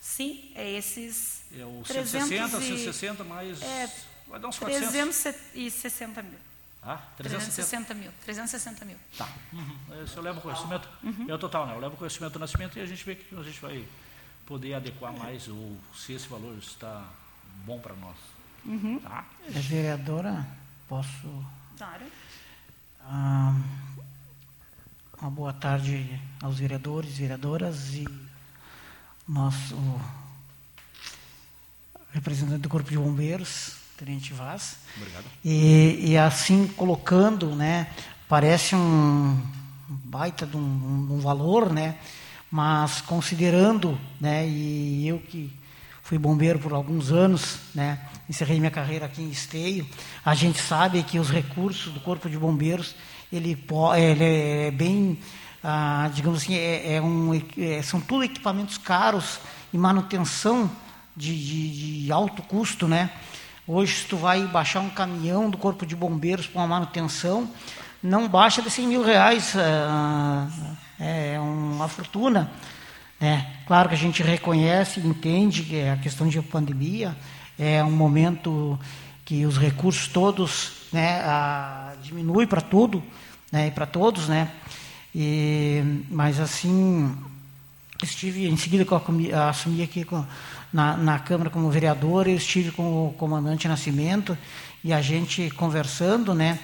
Sim, 0.00 0.52
é 0.54 0.70
esses 0.72 1.42
É 1.56 1.64
o 1.64 1.82
300 1.84 2.10
160, 2.28 2.58
e- 2.58 2.60
160 2.78 3.24
mais. 3.24 3.60
É, 3.62 3.90
vai 4.28 4.38
dar 4.38 4.48
uns 4.48 4.58
400. 4.58 4.90
360 5.22 6.22
mil. 6.22 6.38
Ah, 6.86 7.00
360. 7.16 7.94
360 7.94 7.94
mil. 7.94 8.12
360 8.24 8.84
mil. 8.84 8.96
Tá. 9.16 9.28
Uhum. 9.52 10.02
Esse 10.02 10.16
eu 10.16 10.22
levo 10.22 10.40
conhecimento. 10.40 10.88
Uhum. 11.02 11.26
É 11.28 11.34
o 11.34 11.38
total, 11.38 11.66
né? 11.66 11.74
Eu 11.74 11.80
levo 11.80 11.96
conhecimento 11.96 12.34
do 12.34 12.38
nascimento 12.38 12.78
e 12.78 12.82
a 12.82 12.86
gente 12.86 13.04
vê 13.04 13.14
que 13.14 13.34
a 13.34 13.42
gente 13.42 13.60
vai 13.60 13.88
poder 14.44 14.74
adequar 14.74 15.12
mais 15.12 15.48
ou 15.48 15.76
se 15.94 16.12
esse 16.12 16.28
valor 16.28 16.56
está 16.58 17.02
bom 17.64 17.78
para 17.80 17.94
nós. 17.94 18.16
Uhum. 18.66 19.00
Tá? 19.00 19.24
Vereadora, 19.48 20.46
posso. 20.88 21.44
Claro. 21.78 22.04
Ah, 23.00 23.54
uma 25.20 25.30
boa 25.30 25.52
tarde 25.52 26.20
aos 26.42 26.58
vereadores, 26.58 27.16
vereadoras 27.16 27.94
e 27.94 28.06
nosso 29.26 29.76
representante 32.12 32.60
do 32.60 32.68
Corpo 32.68 32.90
de 32.90 32.98
Bombeiros, 32.98 33.76
Tenente 33.96 34.32
Vaz. 34.32 34.76
Obrigado. 34.96 35.24
E, 35.44 36.10
e 36.10 36.18
assim 36.18 36.66
colocando, 36.66 37.54
né, 37.54 37.88
parece 38.28 38.74
um 38.74 39.40
baita 39.88 40.46
de 40.46 40.56
um, 40.56 41.08
um 41.10 41.20
valor, 41.20 41.72
né, 41.72 41.96
mas 42.50 43.00
considerando, 43.00 43.98
né, 44.20 44.46
e 44.46 45.06
eu 45.06 45.18
que 45.18 45.52
fui 46.02 46.18
bombeiro 46.18 46.58
por 46.58 46.72
alguns 46.72 47.12
anos, 47.12 47.58
né, 47.74 47.98
encerrei 48.28 48.58
minha 48.58 48.70
carreira 48.70 49.06
aqui 49.06 49.22
em 49.22 49.30
Esteio, 49.30 49.86
a 50.24 50.34
gente 50.34 50.60
sabe 50.60 51.02
que 51.02 51.18
os 51.18 51.30
recursos 51.30 51.92
do 51.92 52.00
Corpo 52.00 52.28
de 52.28 52.38
Bombeiros, 52.38 52.94
ele, 53.32 53.58
ele 53.96 54.24
é 54.24 54.70
bem, 54.70 55.18
ah, 55.62 56.10
digamos 56.12 56.42
assim, 56.42 56.54
é, 56.54 56.94
é 56.96 57.02
um, 57.02 57.32
é- 57.34 57.82
são 57.82 58.00
tudo 58.00 58.24
equipamentos 58.24 58.76
caros 58.76 59.38
e 59.72 59.78
manutenção 59.78 60.70
de, 61.16 61.34
de, 61.36 62.04
de 62.04 62.12
alto 62.12 62.42
custo, 62.42 62.86
né, 62.86 63.10
Hoje, 63.66 63.94
se 63.94 64.04
tu 64.04 64.18
vai 64.18 64.46
baixar 64.46 64.80
um 64.80 64.90
caminhão 64.90 65.48
do 65.48 65.56
Corpo 65.56 65.86
de 65.86 65.96
Bombeiros 65.96 66.46
para 66.46 66.60
uma 66.60 66.68
manutenção, 66.68 67.48
não 68.02 68.28
baixa 68.28 68.60
de 68.60 68.70
100 68.70 68.86
mil 68.86 69.02
reais, 69.02 69.54
ah, 69.56 70.46
é 71.00 71.40
uma 71.40 71.88
fortuna. 71.88 72.50
Né? 73.18 73.46
Claro 73.66 73.88
que 73.88 73.94
a 73.94 73.98
gente 73.98 74.22
reconhece 74.22 75.00
e 75.00 75.06
entende 75.06 75.62
que 75.62 75.80
a 75.80 75.96
questão 75.96 76.28
de 76.28 76.42
pandemia 76.42 77.16
é 77.58 77.82
um 77.82 77.90
momento 77.90 78.78
que 79.24 79.46
os 79.46 79.56
recursos 79.56 80.08
todos 80.08 80.72
né, 80.92 81.22
ah, 81.24 81.94
diminui 82.02 82.46
para 82.46 82.60
tudo, 82.60 83.02
né, 83.50 83.68
e 83.68 83.70
para 83.70 83.86
todos, 83.86 84.28
né? 84.28 84.50
E, 85.14 86.02
mas 86.10 86.38
assim, 86.38 87.16
estive 88.02 88.46
em 88.46 88.56
seguida 88.58 88.84
que 88.84 88.92
eu 88.92 89.00
assumi 89.48 89.82
aqui 89.82 90.04
com- 90.04 90.26
na, 90.74 90.96
na 90.96 91.18
Câmara 91.20 91.48
como 91.48 91.70
vereador, 91.70 92.26
eu 92.26 92.34
estive 92.34 92.72
com 92.72 93.06
o 93.06 93.12
comandante 93.12 93.68
Nascimento 93.68 94.36
e 94.82 94.92
a 94.92 95.00
gente 95.00 95.48
conversando, 95.50 96.34
né? 96.34 96.58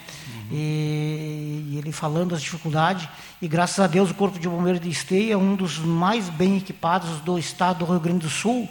E, 0.51 1.69
e 1.71 1.79
ele 1.79 1.93
falando 1.93 2.35
as 2.35 2.43
dificuldades 2.43 3.09
e 3.41 3.47
graças 3.47 3.79
a 3.79 3.87
Deus 3.87 4.11
o 4.11 4.15
Corpo 4.15 4.39
de 4.39 4.49
Bombeiros 4.49 4.81
de 4.81 4.91
Esteia 4.91 5.35
é 5.35 5.37
um 5.37 5.55
dos 5.55 5.79
mais 5.79 6.29
bem 6.29 6.57
equipados 6.57 7.21
do 7.21 7.39
estado 7.39 7.79
do 7.79 7.85
Rio 7.85 8.01
Grande 8.01 8.27
do 8.27 8.31
Sul, 8.31 8.69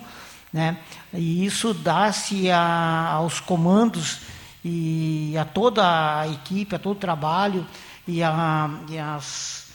né? 0.52 0.78
E 1.14 1.46
isso 1.46 1.74
dá-se 1.74 2.52
aos 2.52 3.40
comandos 3.40 4.20
e 4.64 5.34
a 5.40 5.46
toda 5.46 6.20
a 6.20 6.28
equipe, 6.28 6.76
a 6.76 6.80
todo 6.80 6.98
o 6.98 7.00
trabalho 7.00 7.66
e, 8.06 8.22
a, 8.22 8.70
e 8.90 9.00
as 9.00 9.70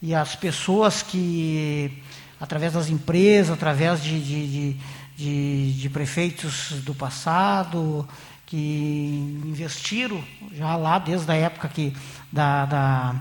e 0.00 0.14
as 0.14 0.36
pessoas 0.36 1.02
que, 1.02 2.02
através 2.40 2.72
das 2.72 2.88
empresas, 2.88 3.50
através 3.50 4.02
de, 4.02 4.20
de, 4.20 4.46
de, 4.46 4.76
de, 5.18 5.72
de 5.72 5.90
prefeitos 5.90 6.74
do 6.84 6.94
passado, 6.94 8.08
que 8.46 9.42
investiram 9.44 10.22
já 10.54 10.76
lá 10.76 10.96
desde 11.00 11.30
a 11.32 11.34
época 11.34 11.68
que 11.68 11.92
da, 12.30 12.64
da 12.64 13.14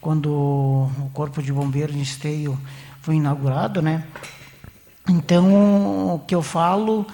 quando 0.00 0.28
o 0.28 1.10
Corpo 1.14 1.40
de 1.40 1.52
Bombeiros 1.52 1.94
em 1.94 2.02
Esteio 2.02 2.58
foi 3.00 3.14
inaugurado, 3.14 3.80
né? 3.80 4.04
Então, 5.08 6.16
o 6.16 6.18
que 6.18 6.34
eu 6.34 6.42
falo 6.42 7.06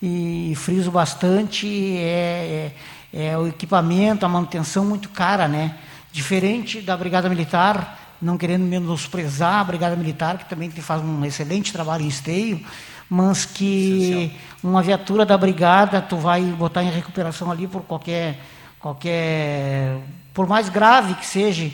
e 0.00 0.54
friso 0.56 0.92
bastante 0.92 1.66
é, 1.98 2.72
é, 3.12 3.26
é 3.26 3.38
o 3.38 3.48
equipamento, 3.48 4.24
a 4.24 4.28
manutenção 4.28 4.84
muito 4.84 5.08
cara, 5.08 5.48
né? 5.48 5.76
Diferente 6.12 6.80
da 6.80 6.96
Brigada 6.96 7.28
Militar, 7.28 8.16
não 8.22 8.38
querendo 8.38 8.62
menosprezar 8.62 9.60
a 9.60 9.64
Brigada 9.64 9.96
Militar, 9.96 10.38
que 10.38 10.48
também 10.48 10.70
faz 10.70 11.02
um 11.02 11.24
excelente 11.24 11.72
trabalho 11.72 12.04
em 12.04 12.08
esteio, 12.08 12.64
mas 13.10 13.44
que 13.44 14.32
uma 14.62 14.80
viatura 14.80 15.26
da 15.26 15.36
Brigada 15.36 16.00
tu 16.00 16.16
vai 16.16 16.42
botar 16.42 16.84
em 16.84 16.90
recuperação 16.90 17.50
ali 17.50 17.66
por 17.66 17.82
qualquer, 17.82 18.38
qualquer 18.78 19.98
por 20.32 20.46
mais 20.46 20.68
grave 20.68 21.14
que 21.14 21.26
seja 21.26 21.72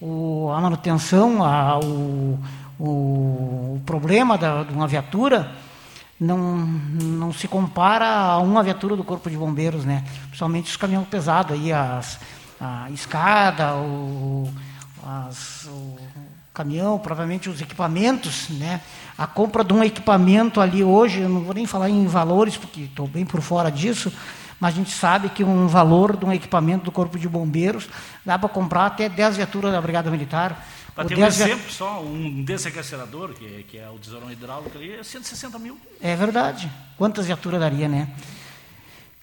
o, 0.00 0.50
a 0.50 0.60
manutenção, 0.60 1.44
a, 1.44 1.78
o, 1.78 2.36
o, 2.80 3.80
problema 3.86 4.36
da, 4.36 4.64
de 4.64 4.74
uma 4.74 4.88
viatura, 4.88 5.52
não, 6.18 6.56
não 6.56 7.32
se 7.32 7.46
compara 7.46 8.06
a 8.06 8.38
uma 8.38 8.64
viatura 8.64 8.96
do 8.96 9.04
Corpo 9.04 9.30
de 9.30 9.36
Bombeiros, 9.36 9.84
né? 9.84 10.04
Principalmente 10.24 10.68
os 10.68 10.76
caminhões 10.76 11.06
pesados, 11.06 11.52
aí, 11.52 11.72
as, 11.72 12.18
a 12.60 12.90
escada, 12.90 13.76
o, 13.76 14.52
as, 15.06 15.66
o 15.66 15.96
caminhão, 16.52 16.98
provavelmente 16.98 17.48
os 17.48 17.60
equipamentos, 17.60 18.48
né? 18.50 18.80
A 19.16 19.26
compra 19.26 19.64
de 19.64 19.72
um 19.72 19.82
equipamento 19.82 20.60
ali 20.60 20.84
hoje, 20.84 21.20
eu 21.20 21.28
não 21.28 21.40
vou 21.42 21.54
nem 21.54 21.66
falar 21.66 21.88
em 21.88 22.06
valores, 22.06 22.56
porque 22.56 22.82
estou 22.82 23.06
bem 23.06 23.24
por 23.24 23.40
fora 23.40 23.70
disso, 23.70 24.12
mas 24.60 24.74
a 24.74 24.76
gente 24.76 24.90
sabe 24.90 25.28
que 25.30 25.42
um 25.42 25.66
valor 25.66 26.16
de 26.16 26.24
um 26.24 26.32
equipamento 26.32 26.84
do 26.84 26.92
Corpo 26.92 27.18
de 27.18 27.28
Bombeiros 27.28 27.88
dá 28.24 28.38
para 28.38 28.48
comprar 28.48 28.86
até 28.86 29.08
10 29.08 29.36
viaturas 29.36 29.72
da 29.72 29.80
Brigada 29.80 30.10
Militar. 30.10 30.66
Para 30.94 31.06
ter 31.06 31.14
um 31.14 31.20
10 31.20 31.36
via- 31.36 31.46
exemplo 31.46 31.70
só, 31.72 32.02
um 32.02 32.44
desaquecedor, 32.44 33.32
que, 33.32 33.46
é- 33.46 33.62
que 33.62 33.78
é 33.78 33.88
o 33.88 33.98
tesourão 33.98 34.30
hidráulico 34.30 34.76
ali, 34.76 34.92
é 34.92 35.02
160 35.02 35.58
mil. 35.58 35.78
É 36.02 36.14
verdade. 36.14 36.70
Quantas 36.98 37.24
viaturas 37.26 37.58
daria, 37.60 37.88
né? 37.88 38.08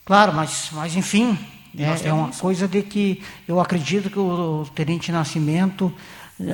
Claro, 0.03 0.33
mas, 0.33 0.69
mas 0.71 0.95
enfim, 0.95 1.37
é, 1.77 2.07
é 2.07 2.11
uma 2.13 2.29
coisa 2.29 2.67
de 2.67 2.81
que 2.81 3.23
eu 3.47 3.59
acredito 3.59 4.09
que 4.09 4.17
o, 4.17 4.65
Tenente 4.73 5.11
Nascimento 5.11 5.93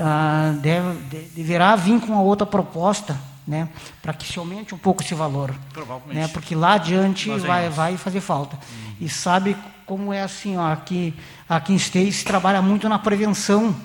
ah, 0.02 0.54
deve, 0.62 1.00
de- 1.10 1.30
deverá 1.36 1.76
vir 1.76 2.00
com 2.00 2.08
uma 2.08 2.22
outra 2.22 2.46
proposta, 2.46 3.20
né? 3.48 3.70
Para 4.02 4.14
que 4.14 4.26
se 4.26 4.40
aumente 4.40 4.74
um 4.74 4.78
pouco 4.78 5.04
esse 5.04 5.14
valor. 5.14 5.54
Provavelmente. 5.72 6.16
Né? 6.18 6.28
Porque 6.28 6.56
lá 6.56 6.74
adiante 6.74 7.30
Nós 7.30 7.44
vai, 7.44 7.70
vai 7.70 7.98
fazer 7.98 8.22
falta. 8.22 8.58
E 9.00 9.08
sabe 9.08 9.56
como 9.86 10.12
é 10.12 10.22
assim, 10.24 10.58
ó, 10.58 10.72
aqui, 10.72 11.14
aqui 11.48 11.74
em 11.74 11.78
se 11.78 12.24
trabalha 12.24 12.62
muito 12.62 12.90
na 12.90 12.98
prevenção. 12.98 13.76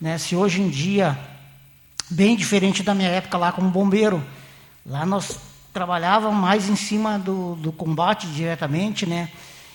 Né? 0.00 0.18
Se 0.18 0.34
hoje 0.34 0.60
em 0.60 0.68
dia 0.68 1.16
bem 2.10 2.36
diferente 2.36 2.82
da 2.82 2.94
minha 2.94 3.08
época 3.08 3.36
lá 3.36 3.52
como 3.52 3.70
bombeiro. 3.70 4.22
Lá 4.84 5.04
nós 5.04 5.38
trabalhávamos 5.72 6.38
mais 6.40 6.68
em 6.68 6.76
cima 6.76 7.18
do, 7.18 7.54
do 7.56 7.70
combate 7.70 8.26
diretamente, 8.28 9.06
né? 9.06 9.30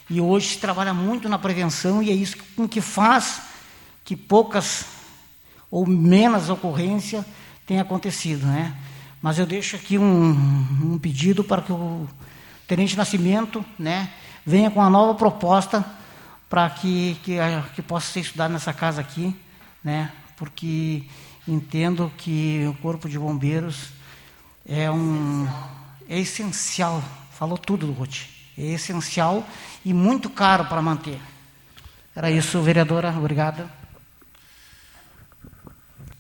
E 0.10 0.20
hoje 0.20 0.50
se 0.50 0.58
trabalha 0.58 0.94
muito 0.94 1.30
na 1.30 1.40
prevenção 1.40 2.02
e 2.02 2.10
é 2.10 2.14
isso 2.14 2.36
com 2.56 2.68
que 2.68 2.82
faz 2.82 3.42
que 4.04 4.16
poucas 4.16 4.86
ou 5.74 5.88
menos 5.88 6.52
ocorrência 6.52 7.26
tenha 7.66 7.82
acontecido, 7.82 8.46
né? 8.46 8.76
Mas 9.20 9.40
eu 9.40 9.46
deixo 9.48 9.76
aqui 9.76 9.98
um, 9.98 10.30
um 10.84 11.00
pedido 11.00 11.44
para 11.44 11.64
que 11.64 11.72
o 11.72 12.08
Tenente 12.68 12.96
Nascimento, 12.96 13.66
né, 13.80 14.12
venha 14.46 14.70
com 14.70 14.80
uma 14.80 14.90
nova 14.90 15.16
proposta 15.16 15.84
para 16.48 16.70
que, 16.70 17.18
que, 17.24 17.38
que 17.74 17.82
possa 17.82 18.14
ser 18.14 18.20
estudado 18.20 18.52
nessa 18.52 18.72
casa 18.72 19.02
aqui, 19.02 19.36
né? 19.84 20.12
Porque 20.38 21.06
entendo 21.48 22.12
que 22.20 22.64
o 22.70 22.76
Corpo 22.76 23.10
de 23.10 23.18
Bombeiros 23.18 23.90
é 24.64 24.92
um 24.92 25.48
é 26.08 26.20
essencial. 26.20 27.04
Falou 27.32 27.58
tudo, 27.58 27.92
Ruth. 27.92 28.28
É 28.56 28.74
essencial 28.74 29.44
e 29.84 29.92
muito 29.92 30.30
caro 30.30 30.66
para 30.66 30.84
manter. 30.84 31.20
Era 32.16 32.30
isso, 32.30 32.62
vereadora. 32.62 33.10
Obrigada. 33.18 33.83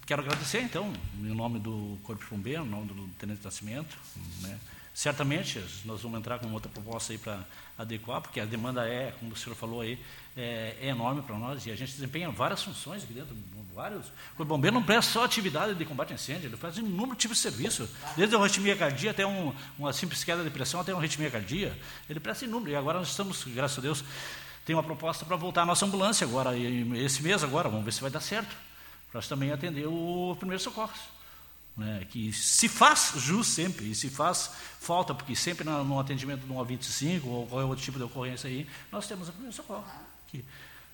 Quero 0.05 0.21
agradecer, 0.21 0.59
então, 0.59 0.91
em 1.17 1.33
nome 1.33 1.59
do 1.59 1.97
Corpo 2.03 2.21
de 2.21 2.29
Bombeiro, 2.29 2.65
em 2.65 2.69
nome 2.69 2.87
do 2.87 3.07
Tenente 3.17 3.41
Nascimento. 3.41 3.97
Né? 4.41 4.59
Certamente, 4.93 5.63
nós 5.85 6.01
vamos 6.01 6.19
entrar 6.19 6.39
com 6.39 6.51
outra 6.51 6.69
proposta 6.69 7.13
aí 7.13 7.17
para 7.17 7.39
adequar, 7.77 8.19
porque 8.19 8.41
a 8.41 8.45
demanda 8.45 8.85
é, 8.85 9.13
como 9.17 9.31
o 9.31 9.35
senhor 9.35 9.55
falou 9.55 9.79
aí, 9.79 9.97
é, 10.35 10.75
é 10.81 10.87
enorme 10.89 11.21
para 11.21 11.37
nós 11.37 11.65
e 11.65 11.71
a 11.71 11.75
gente 11.75 11.93
desempenha 11.93 12.29
várias 12.29 12.61
funções 12.61 13.01
aqui 13.01 13.13
dentro, 13.13 13.33
vários. 13.73 14.11
O 14.37 14.43
bombeiro 14.43 14.73
não 14.73 14.83
presta 14.83 15.09
só 15.09 15.23
atividade 15.23 15.73
de 15.73 15.85
combate 15.85 16.11
a 16.11 16.15
incêndio, 16.15 16.49
ele 16.49 16.57
faz 16.57 16.77
inúmeros 16.77 17.17
tipos 17.17 17.37
de 17.37 17.43
serviço, 17.43 17.89
desde 18.17 18.35
uma 18.35 18.43
arritmia 18.43 18.75
cardíaca 18.75 19.23
até 19.23 19.25
um, 19.25 19.55
uma 19.79 19.93
simples 19.93 20.21
queda 20.21 20.43
de 20.43 20.49
pressão, 20.49 20.81
até 20.81 20.93
uma 20.93 20.99
arritmia 20.99 21.31
cardíaca, 21.31 21.77
ele 22.09 22.19
presta 22.19 22.43
inúmeros. 22.43 22.73
E 22.73 22.75
agora 22.75 22.99
nós 22.99 23.07
estamos, 23.07 23.45
graças 23.45 23.77
a 23.77 23.81
Deus, 23.81 24.03
tem 24.65 24.75
uma 24.75 24.83
proposta 24.83 25.23
para 25.23 25.37
voltar 25.37 25.61
a 25.61 25.65
nossa 25.65 25.85
ambulância 25.85 26.27
agora, 26.27 26.57
esse 26.57 27.23
mês 27.23 27.41
agora, 27.41 27.69
vamos 27.69 27.85
ver 27.85 27.93
se 27.93 28.01
vai 28.01 28.11
dar 28.11 28.19
certo 28.19 28.53
para 29.13 29.21
também 29.21 29.51
atender 29.51 29.85
o 29.85 30.35
primeiro 30.39 30.61
socorro. 30.61 30.91
Né, 31.75 32.05
que 32.07 32.31
se 32.31 32.69
faz 32.69 33.13
jus 33.17 33.47
sempre, 33.47 33.89
e 33.89 33.95
se 33.95 34.07
faz 34.07 34.51
falta, 34.79 35.11
porque 35.15 35.35
sempre 35.35 35.63
no, 35.63 35.99
atendimento 35.99 36.45
um 36.45 36.57
A25 36.57 37.25
ou 37.25 37.47
qualquer 37.47 37.65
outro 37.65 37.83
tipo 37.83 37.97
de 37.97 38.03
ocorrência 38.03 38.47
aí, 38.47 38.67
nós 38.91 39.07
temos 39.07 39.27
o 39.27 39.31
primeiro 39.31 39.55
socorro, 39.55 39.83
que 40.27 40.45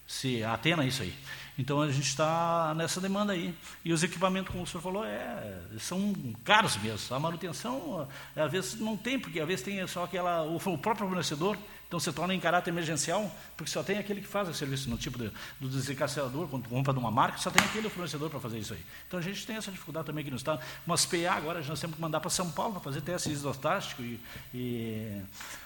se 0.10 0.44
atena 0.44 0.82
a 0.82 0.86
isso 0.88 1.04
aí. 1.04 1.14
Então 1.56 1.82
a 1.82 1.92
gente 1.92 2.08
está 2.08 2.74
nessa 2.76 3.00
demanda 3.00 3.34
aí. 3.34 3.54
E 3.86 3.94
os 3.94 4.02
equipamentos, 4.02 4.52
como 4.52 4.64
o 4.64 4.68
senhor 4.68 4.82
falou, 4.82 5.06
é, 5.06 5.60
são 5.78 6.16
caros 6.44 6.78
mesmo. 6.78 7.16
A 7.16 7.20
manutenção, 7.20 8.08
às 8.36 8.52
vezes, 8.52 8.80
não 8.80 8.98
tem, 8.98 9.20
porque 9.20 9.40
às 9.40 9.48
vezes 9.48 9.64
tem 9.64 9.86
só 9.86 10.06
aquela. 10.06 10.42
O, 10.44 10.56
o 10.56 10.78
próprio 10.80 11.08
fornecedor 11.08 11.56
então 11.88 12.00
se 12.00 12.12
torna 12.14 12.34
em 12.34 12.40
caráter 12.40 12.70
emergencial, 12.70 13.32
porque 13.58 13.72
só 13.72 13.84
tem 13.84 13.98
aquele 13.98 14.22
que 14.22 14.28
faz 14.28 14.48
o 14.48 14.54
serviço 14.54 14.90
no 14.90 14.98
tipo 14.98 15.18
de, 15.18 15.32
do 15.60 15.68
desencarcerador, 15.68 16.48
quando 16.48 16.70
compra 16.70 16.94
de 16.94 17.00
uma 17.00 17.12
marca, 17.12 17.40
só 17.40 17.50
tem 17.52 17.64
aquele 17.64 17.90
fornecedor 17.90 18.30
para 18.30 18.40
fazer 18.40 18.60
isso 18.60 18.74
aí. 18.74 18.86
Então 19.08 19.20
a 19.20 19.24
gente 19.24 19.46
tem 19.46 19.56
essa 19.58 19.72
dificuldade 19.72 20.06
também 20.06 20.22
aqui 20.22 20.30
no 20.32 20.38
estado. 20.38 20.64
Umas 20.86 21.06
PA 21.06 21.34
agora 21.36 21.64
nós 21.64 21.80
temos 21.80 21.96
que 21.96 22.02
mandar 22.02 22.20
para 22.20 22.30
São 22.30 22.50
Paulo 22.52 22.74
para 22.74 22.82
fazer 22.82 23.02
testes 23.02 23.34
isostáticos 23.34 24.06
e, 24.06 24.20
e 24.54 25.22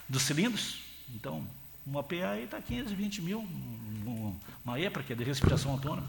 dos 0.10 0.24
cilindros. 0.24 0.82
Então, 1.14 1.46
uma 1.86 2.04
PA 2.04 2.32
aí 2.32 2.46
está 2.46 2.62
15, 2.62 2.94
20 2.94 3.22
mil, 3.22 3.48
uma 4.64 4.80
EPA, 4.80 5.04
que 5.04 5.14
é 5.14 5.16
de 5.16 5.24
respiração 5.24 5.72
autônoma. 5.72 6.08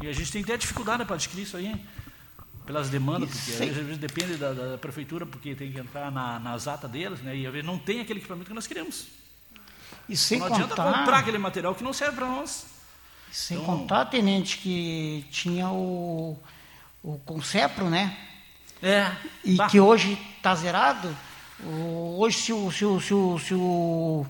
E 0.00 0.08
a 0.08 0.12
gente 0.12 0.32
tem 0.32 0.42
ter 0.42 0.58
dificuldade 0.58 1.04
para 1.04 1.14
adquirir 1.14 1.42
isso 1.42 1.56
aí 1.56 1.74
pelas 2.64 2.88
demandas, 2.88 3.28
porque 3.30 3.52
às 3.52 3.76
vezes 3.76 3.98
depende 3.98 4.36
da, 4.36 4.52
da, 4.52 4.78
prefeitura, 4.78 5.26
porque 5.26 5.54
tem 5.54 5.72
que 5.72 5.78
entrar 5.78 6.10
na, 6.10 6.38
nas 6.38 6.68
atas 6.68 6.90
deles, 6.90 7.20
né, 7.20 7.36
e 7.36 7.46
às 7.46 7.52
vezes 7.52 7.66
não 7.66 7.78
tem 7.78 8.00
aquele 8.00 8.20
equipamento 8.20 8.48
que 8.48 8.54
nós 8.54 8.66
queremos. 8.66 9.08
E 10.08 10.16
sem 10.16 10.38
não 10.38 10.48
contar, 10.48 10.64
adianta 10.64 10.82
comprar 10.82 11.18
aquele 11.18 11.38
material 11.38 11.74
que 11.74 11.84
não 11.84 11.92
serve 11.92 12.16
para 12.16 12.26
nós. 12.26 12.66
Sem 13.30 13.56
então, 13.56 13.78
contar, 13.78 14.06
tenente, 14.06 14.58
que 14.58 15.24
tinha 15.30 15.68
o, 15.70 16.38
o 17.02 17.18
Concepro, 17.20 17.88
né? 17.88 18.16
É. 18.82 19.10
E 19.44 19.56
bah. 19.56 19.68
que 19.68 19.80
hoje 19.80 20.18
está 20.36 20.54
zerado. 20.54 21.16
Hoje, 22.16 22.38
se 22.38 22.52
o, 22.52 22.70
se, 22.70 22.84
o, 22.84 23.00
se, 23.00 23.14
o, 23.14 23.38
se 23.38 23.54
o 23.54 24.26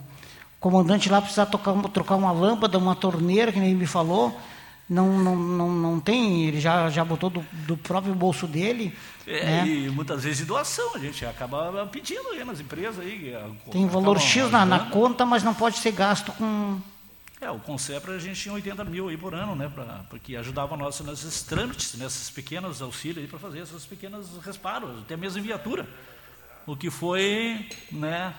comandante 0.63 1.11
lá 1.11 1.21
precisar 1.21 1.47
tocar, 1.47 1.75
trocar 1.89 2.15
uma 2.15 2.31
lâmpada, 2.31 2.79
uma 2.79 2.95
torneira, 2.95 3.51
que 3.51 3.59
nem 3.59 3.75
me 3.75 3.85
falou, 3.85 4.41
não, 4.89 5.19
não, 5.19 5.35
não, 5.35 5.71
não 5.71 6.01
tem, 6.01 6.47
ele 6.47 6.61
já, 6.61 6.89
já 6.89 7.05
botou 7.05 7.29
do, 7.29 7.45
do 7.67 7.77
próprio 7.77 8.15
bolso 8.15 8.47
dele. 8.47 8.97
É, 9.27 9.45
né? 9.45 9.67
E 9.67 9.91
muitas 9.91 10.23
vezes 10.23 10.47
doação, 10.47 10.95
a 10.95 10.99
gente 11.01 11.27
acaba 11.27 11.85
pedindo 11.87 12.29
aí 12.29 12.45
nas 12.45 12.61
empresas. 12.61 13.05
Aí, 13.05 13.37
tem 13.73 13.89
valor 13.89 14.21
X 14.21 14.51
na, 14.53 14.65
na, 14.65 14.79
conta, 14.91 15.27
mas 15.27 15.43
não 15.43 15.53
pode 15.53 15.79
ser 15.79 15.91
gasto 15.91 16.31
com. 16.33 16.81
É, 17.41 17.51
o 17.51 17.59
Concepra 17.59 18.15
a 18.15 18.19
gente 18.21 18.41
tinha 18.41 18.55
80 18.55 18.85
mil 18.85 19.09
aí 19.09 19.17
por 19.17 19.35
ano, 19.35 19.57
né? 19.57 19.69
Pra, 19.69 20.05
porque 20.09 20.37
ajudava 20.37 20.77
nós 20.77 21.01
nesses 21.01 21.43
trâmites, 21.43 21.95
nesses 21.97 22.31
pequenos 22.31 22.81
auxílios 22.81 23.29
para 23.29 23.39
fazer 23.41 23.59
esses 23.59 23.85
pequenos 23.85 24.29
reparos, 24.45 25.01
até 25.01 25.17
mesmo 25.17 25.41
em 25.41 25.43
viatura. 25.43 25.89
O 26.65 26.77
que 26.77 26.89
foi, 26.89 27.69
né? 27.91 28.33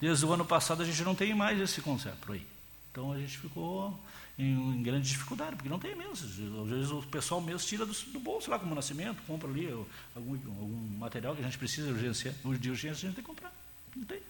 Desde 0.00 0.24
o 0.24 0.32
ano 0.32 0.44
passado 0.44 0.82
a 0.82 0.86
gente 0.86 1.02
não 1.02 1.14
tem 1.14 1.34
mais 1.34 1.60
esse 1.60 1.80
Concepra 1.80 2.34
aí. 2.34 2.46
Então 2.90 3.12
a 3.12 3.18
gente 3.18 3.38
ficou 3.38 3.98
em, 4.38 4.52
em, 4.52 4.82
grande 4.82 5.08
dificuldade, 5.08 5.56
porque 5.56 5.68
não 5.68 5.78
tem 5.78 5.94
mesmo. 5.94 6.12
Às 6.12 6.68
vezes 6.68 6.90
o 6.90 7.02
pessoal 7.02 7.40
mesmo 7.40 7.66
tira 7.66 7.84
do, 7.84 7.92
do 7.92 8.20
bolso 8.20 8.50
lá 8.50 8.58
como 8.58 8.74
nascimento, 8.74 9.22
compra 9.26 9.48
ali 9.48 9.68
algum, 10.14 10.32
algum 10.34 10.98
material 10.98 11.34
que 11.34 11.42
a 11.42 11.44
gente 11.44 11.58
precisa 11.58 11.88
de 11.88 11.94
urgência, 11.94 12.34
de 12.44 12.70
urgência, 12.70 13.06
a 13.06 13.10
gente 13.10 13.14
tem 13.16 13.24
que 13.24 13.28
comprar. 13.28 13.52
Não 13.94 14.04
tem. 14.04 14.20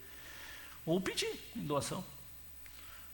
Ou 0.85 0.99
pedir 0.99 1.31
em 1.55 1.61
doação. 1.61 2.03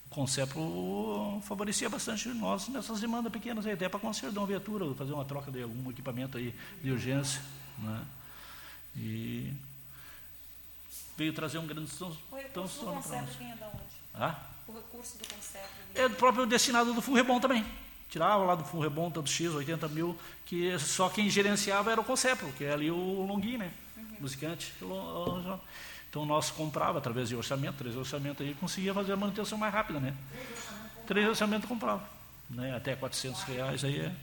O 0.06 0.10
Concepro 0.16 1.42
favorecia 1.44 1.90
bastante 1.90 2.30
nós 2.30 2.70
nessas 2.70 3.02
demandas 3.02 3.32
pequenas, 3.32 3.66
aí, 3.66 3.74
até 3.74 3.90
para 3.90 4.00
consertar 4.00 4.40
uma 4.40 4.48
viatura, 4.48 4.94
fazer 4.96 5.12
uma 5.12 5.26
troca 5.26 5.52
de 5.52 5.62
algum 5.62 5.90
equipamento 5.90 6.38
aí 6.38 6.56
de 6.82 6.92
urgência. 6.92 7.42
Né? 7.80 8.06
E 8.96 9.54
veio 11.18 11.34
trazer 11.34 11.58
um 11.58 11.68
grande 11.68 11.92
transtorno 12.54 13.02
para 13.02 13.22
nós. 13.22 13.36
Vinha 13.36 13.56
da 13.56 13.68
onde? 13.68 13.84
Ah? 14.14 14.40
O 14.68 14.74
recurso 14.74 15.18
do 15.18 15.28
Concepro. 15.28 15.70
É 15.94 16.10
do 16.10 16.16
próprio 16.16 16.46
destinado 16.46 16.94
do 16.94 17.02
Furrebom 17.02 17.40
também. 17.40 17.66
Tirava 18.10 18.44
lá 18.44 18.56
do 18.56 18.64
Furrebom, 18.64 19.12
tanto 19.12 19.30
X, 19.30 19.54
80 19.54 19.88
mil, 19.90 20.18
que 20.46 20.78
só 20.80 21.10
quem 21.10 21.30
gerenciava 21.30 21.92
era 21.92 22.00
o 22.00 22.04
Concepro, 22.04 22.52
que 22.54 22.64
é 22.64 22.72
ali 22.72 22.90
o 22.90 23.26
Longuinho, 23.26 23.60
né? 23.60 23.72
Uhum. 23.98 24.18
Musicante. 24.22 24.74
Então 26.10 26.26
nós 26.26 26.50
comprava 26.50 27.00
através 27.00 27.30
de 27.30 27.36
orçamento, 27.36 27.76
três 27.76 27.96
orçamentos 27.96 28.46
aí, 28.46 28.54
conseguia 28.54 28.94
fazer 28.94 29.14
a 29.14 29.18
manutenção 29.18 29.58
mais 29.58 29.74
rápida, 29.74 30.00
né? 30.00 30.16
Três 31.06 31.28
orçamentos 31.28 31.68
comprava. 31.68 32.08
Né? 32.50 32.76
Até 32.76 32.96
400 32.96 33.44
reais 33.44 33.84
aí 33.84 34.00
é. 34.00 34.16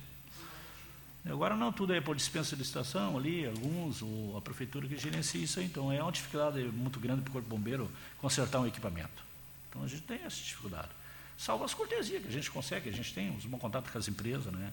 Agora 1.25 1.57
não, 1.57 1.73
tudo 1.73 1.95
é 1.95 2.01
por 2.01 2.17
dispensa 2.17 2.57
de 2.57 2.63
licitação 2.63 3.17
ali, 3.17 3.47
alguns, 3.47 4.03
ou 4.03 4.37
a 4.37 4.41
prefeitura 4.41 4.89
que 4.89 4.97
gerencia 4.97 5.41
isso. 5.41 5.61
Então 5.61 5.93
é 5.93 6.03
uma 6.03 6.11
dificuldade 6.11 6.61
muito 6.65 6.99
grande 6.99 7.23
para 7.23 7.31
o 7.31 7.33
Corpo 7.33 7.49
Bombeiro 7.49 7.91
consertar 8.21 8.61
um 8.61 8.67
equipamento. 8.67 9.23
Então 9.69 9.85
a 9.85 9.87
gente 9.87 10.03
tem 10.03 10.19
essa 10.25 10.43
dificuldade. 10.43 10.89
Salvo 11.39 11.65
as 11.65 11.73
cortesias 11.73 12.23
que 12.23 12.29
a 12.29 12.31
gente 12.31 12.51
consegue, 12.51 12.89
a 12.89 12.93
gente 12.93 13.15
tem 13.15 13.31
uns 13.31 13.47
bons 13.47 13.59
contatos 13.59 13.91
com 13.91 13.99
as 13.99 14.09
empresas, 14.09 14.53
né? 14.53 14.73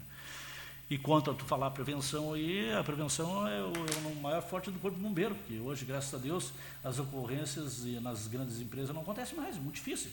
E 0.90 0.98
quanto 0.98 1.30
a 1.30 1.34
tu 1.36 1.46
falar 1.46 1.70
prevenção 1.70 2.34
aí, 2.34 2.74
a 2.74 2.84
prevenção 2.84 3.48
é 3.48 3.62
o, 3.62 3.72
é 3.72 4.08
o 4.08 4.16
maior 4.16 4.42
forte 4.42 4.72
do 4.72 4.80
corpo 4.80 4.98
bombeiro, 4.98 5.36
porque 5.36 5.60
hoje, 5.60 5.86
graças 5.86 6.12
a 6.16 6.18
Deus, 6.18 6.52
as 6.84 6.98
ocorrências 6.98 7.86
nas 8.02 8.26
grandes 8.28 8.60
empresas 8.60 8.94
não 8.94 9.04
acontecem 9.04 9.38
mais, 9.38 9.56
é 9.56 9.60
muito 9.60 9.76
difícil. 9.76 10.10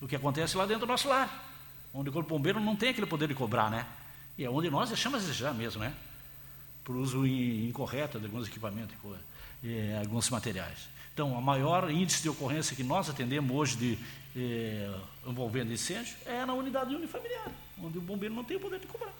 O 0.00 0.06
que 0.06 0.14
acontece 0.14 0.56
lá 0.56 0.66
dentro 0.66 0.86
do 0.86 0.88
nosso 0.88 1.08
lar, 1.08 1.52
onde 1.92 2.10
o 2.10 2.12
corpo 2.12 2.28
bombeiro 2.28 2.60
não 2.60 2.76
tem 2.76 2.90
aquele 2.90 3.08
poder 3.08 3.26
de 3.26 3.34
cobrar, 3.34 3.70
né? 3.70 3.84
E 4.40 4.44
é 4.46 4.48
onde 4.48 4.70
nós 4.70 4.88
deixamos 4.88 5.20
desejar 5.20 5.52
mesmo, 5.52 5.82
né? 5.82 5.94
Por 6.82 6.96
uso 6.96 7.26
incorreto 7.26 8.18
de 8.18 8.24
alguns 8.24 8.48
equipamentos 8.48 8.96
e 9.62 9.92
alguns 9.98 10.30
materiais. 10.30 10.88
Então, 11.12 11.36
a 11.36 11.42
maior 11.42 11.90
índice 11.90 12.22
de 12.22 12.30
ocorrência 12.30 12.74
que 12.74 12.82
nós 12.82 13.10
atendemos 13.10 13.54
hoje 13.54 13.76
de 13.76 13.98
eh, 14.34 14.98
envolvendo 15.26 15.70
incêndio 15.70 16.16
é 16.24 16.46
na 16.46 16.54
unidade 16.54 16.94
unifamiliar, 16.94 17.52
onde 17.78 17.98
o 17.98 18.00
bombeiro 18.00 18.34
não 18.34 18.42
tem 18.42 18.56
o 18.56 18.60
poder 18.60 18.80
de 18.80 18.86
cobrar. 18.86 19.12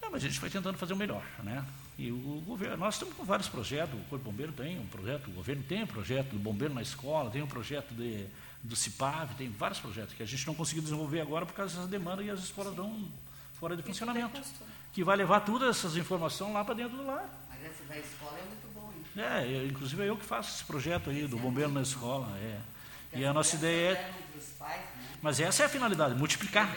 É, 0.00 0.08
mas 0.08 0.22
a 0.22 0.28
gente 0.28 0.38
vai 0.38 0.48
tentando 0.48 0.78
fazer 0.78 0.92
o 0.92 0.96
melhor, 0.96 1.24
né? 1.42 1.66
E 1.98 2.12
o 2.12 2.44
governo, 2.46 2.76
nós 2.76 2.94
estamos 2.94 3.16
com 3.16 3.24
vários 3.24 3.48
projetos, 3.48 3.98
o 3.98 4.04
Corpo 4.04 4.30
Bombeiro 4.30 4.52
tem 4.52 4.78
um 4.78 4.86
projeto, 4.86 5.26
o 5.26 5.32
governo 5.32 5.64
tem 5.64 5.82
um 5.82 5.86
projeto 5.88 6.28
do 6.28 6.38
bombeiro 6.38 6.72
na 6.72 6.82
escola, 6.82 7.28
tem 7.28 7.42
um 7.42 7.48
projeto 7.48 7.92
de, 7.92 8.24
do 8.62 8.74
CIPAV, 8.74 9.34
tem 9.36 9.50
vários 9.50 9.78
projetos 9.78 10.14
que 10.14 10.22
a 10.22 10.26
gente 10.26 10.46
não 10.46 10.54
conseguiu 10.54 10.82
desenvolver 10.82 11.20
agora 11.20 11.46
por 11.46 11.54
causa 11.54 11.74
dessas 11.74 11.90
demandas 11.90 12.26
e 12.26 12.30
as 12.30 12.40
escolas 12.40 12.70
estão 12.70 13.08
fora 13.54 13.76
de 13.76 13.82
funcionamento. 13.82 14.40
Que 14.92 15.04
vai 15.04 15.16
levar 15.16 15.40
todas 15.40 15.76
essas 15.76 15.96
informações 15.96 16.52
lá 16.52 16.64
para 16.64 16.74
dentro 16.74 16.96
do 16.96 17.06
lar. 17.06 17.28
Mas 17.48 17.62
essa 17.64 17.84
da 17.84 17.98
escola 17.98 18.38
é 18.38 18.44
muito 18.44 18.74
boa, 18.74 18.92
hein? 18.92 19.62
É, 19.62 19.66
inclusive 19.66 20.02
é 20.02 20.08
eu 20.08 20.16
que 20.16 20.24
faço 20.24 20.54
esse 20.54 20.64
projeto 20.64 21.10
aí 21.10 21.26
do 21.26 21.36
bombeiro 21.36 21.70
na 21.70 21.82
escola. 21.82 22.28
É. 22.38 22.60
E 23.12 23.24
a 23.24 23.32
nossa 23.32 23.56
ideia 23.56 23.92
é. 23.92 24.02
Né? 24.02 24.82
Mas 25.22 25.40
essa 25.40 25.62
é 25.62 25.66
a 25.66 25.68
finalidade, 25.68 26.14
multiplicar. 26.14 26.76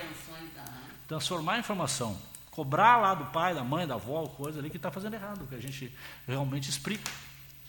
Transformar 1.08 1.54
a 1.54 1.60
informação. 1.60 2.18
Cobrar 2.52 2.98
lá 2.98 3.14
do 3.14 3.26
pai, 3.26 3.54
da 3.54 3.64
mãe, 3.64 3.88
da 3.88 3.96
avó, 3.96 4.28
coisa 4.28 4.60
ali 4.60 4.70
que 4.70 4.78
está 4.78 4.92
fazendo 4.92 5.14
errado, 5.14 5.48
que 5.48 5.56
a 5.56 5.62
gente 5.62 5.94
realmente 6.28 6.70
explica, 6.70 7.10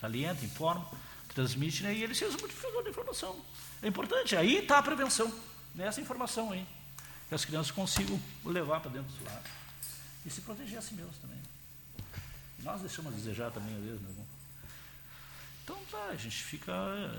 salienta, 0.01 0.45
informa, 0.45 0.87
transmite, 1.35 1.83
né, 1.83 1.95
e 1.95 2.03
ele 2.03 2.15
se 2.15 2.25
usa 2.25 2.39
multiplicador 2.39 2.83
de 2.83 2.91
informação. 2.91 3.37
É 3.83 3.89
importante, 3.89 4.37
aí 4.37 4.59
está 4.59 4.79
a 4.79 4.83
prevenção, 4.83 5.33
nessa 5.75 6.01
informação 6.01 6.53
aí. 6.53 6.67
Que 7.29 7.35
as 7.35 7.45
crianças 7.45 7.71
consigam 7.71 8.21
levar 8.45 8.81
para 8.81 8.91
dentro 8.91 9.13
do 9.13 9.25
lar. 9.25 9.43
E 10.27 10.31
se 10.31 10.41
proteger 10.41 10.79
a 10.79 10.83
si 10.83 10.95
mesmos 10.95 11.17
também. 11.19 11.39
E 12.59 12.63
nós 12.63 12.81
deixamos 12.81 13.13
a 13.13 13.17
desejar 13.17 13.51
também, 13.51 13.75
às 13.77 13.83
vezes, 13.83 14.01
irmão. 14.01 14.27
Então 15.63 15.79
tá, 15.89 16.07
a 16.11 16.17
gente 16.17 16.43
fica, 16.43 16.73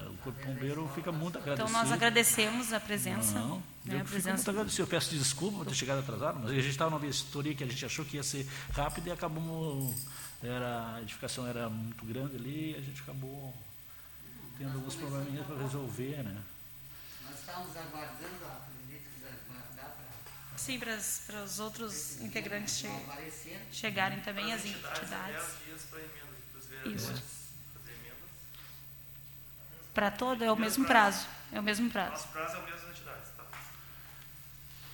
o 0.10 0.17
Corpo 0.17 0.45
Bombeiro 0.45 0.91
fica 0.93 1.12
muito 1.12 1.38
agradecido. 1.38 1.69
Então 1.69 1.82
nós 1.82 1.91
agradecemos 1.91 2.74
a 2.74 2.80
presença. 2.82 3.39
Não, 3.39 3.63
né, 3.86 3.95
eu 3.95 3.95
a 3.95 4.00
fico 4.00 4.10
presença 4.10 4.36
muito 4.36 4.50
agradecido. 4.50 4.84
Eu 4.84 4.88
peço 4.88 5.15
desculpa 5.15 5.60
por 5.60 5.67
ter 5.67 5.76
chegado 5.76 6.00
atrasado, 6.00 6.39
mas 6.41 6.52
a 6.52 6.56
gente 6.56 6.67
estava 6.67 6.89
numa 6.89 7.00
vistoria 7.00 7.56
que 7.56 7.63
a 7.63 7.67
gente 7.67 7.86
achou 7.86 8.04
que 8.04 8.17
ia 8.17 8.24
ser 8.24 8.45
rápido 8.74 9.08
e 9.08 9.12
acabamos. 9.12 9.95
Era, 10.43 10.95
a 10.95 11.02
edificação 11.02 11.47
era 11.47 11.69
muito 11.69 12.04
grande 12.06 12.36
ali 12.36 12.74
e 12.74 12.76
a 12.76 12.82
gente 12.82 13.02
acabou 13.02 13.54
tendo 14.62 14.76
alguns 14.78 14.95
probleminhas 14.95 15.47
para 15.47 15.58
resolver, 15.58 16.24
né? 16.24 16.41
Nós 17.26 17.39
estávamos 17.39 17.76
aguardando, 17.76 18.45
a 18.45 18.60
presidente 18.69 19.08
quis 19.15 19.24
aguardar 19.26 19.95
para 19.95 20.58
Sim, 20.58 20.80
para, 20.80 20.93
as- 20.93 21.24
para 21.26 21.43
os 21.43 21.60
outros 21.60 22.21
integrantes 22.21 22.78
che- 22.78 23.60
chegarem 23.71 24.19
também, 24.21 24.54
as 24.54 24.63
entidades. 24.63 25.10
10 25.10 25.58
dias 25.65 25.82
para 25.89 26.00
emendas, 26.00 26.38
para 26.52 26.60
os 26.60 26.65
vereadores 26.67 27.02
Isso. 27.02 27.41
Para 29.95 30.10
todo 30.12 30.43
é 30.43 30.52
o 30.52 30.56
mesmo 30.56 30.86
prazo. 30.86 31.26
É 31.52 31.60
o 31.60 31.63
mesmo 31.63 31.89
prazo. 31.89 32.12
Nosso 32.12 32.28
prazo 32.30 32.56
é 32.56 32.60
o 32.60 32.63
mesmo 32.63 32.80
das 32.88 32.89
entidades, 32.97 33.30
tá? 33.36 33.43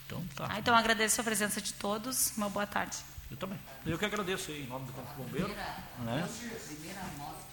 Então 0.08 0.26
tá. 0.36 0.48
Ah, 0.50 0.60
então 0.60 0.76
agradeço 0.76 1.22
a 1.22 1.24
presença 1.24 1.62
de 1.62 1.74
todos. 1.74 2.36
Uma 2.36 2.50
boa 2.50 2.66
tarde. 2.66 2.98
Eu 3.30 3.38
também. 3.38 3.60
Eu 3.86 4.00
que 4.00 4.06
agradeço 4.06 4.50
aí, 4.50 4.64
em 4.64 4.68
nome 4.68 4.88
do 4.88 4.94
Corpo 4.94 5.14
Bombeiro. 5.16 5.48
Primeira, 5.50 5.76
Né? 6.00 6.28
primeira 6.68 7.04
moto 7.18 7.46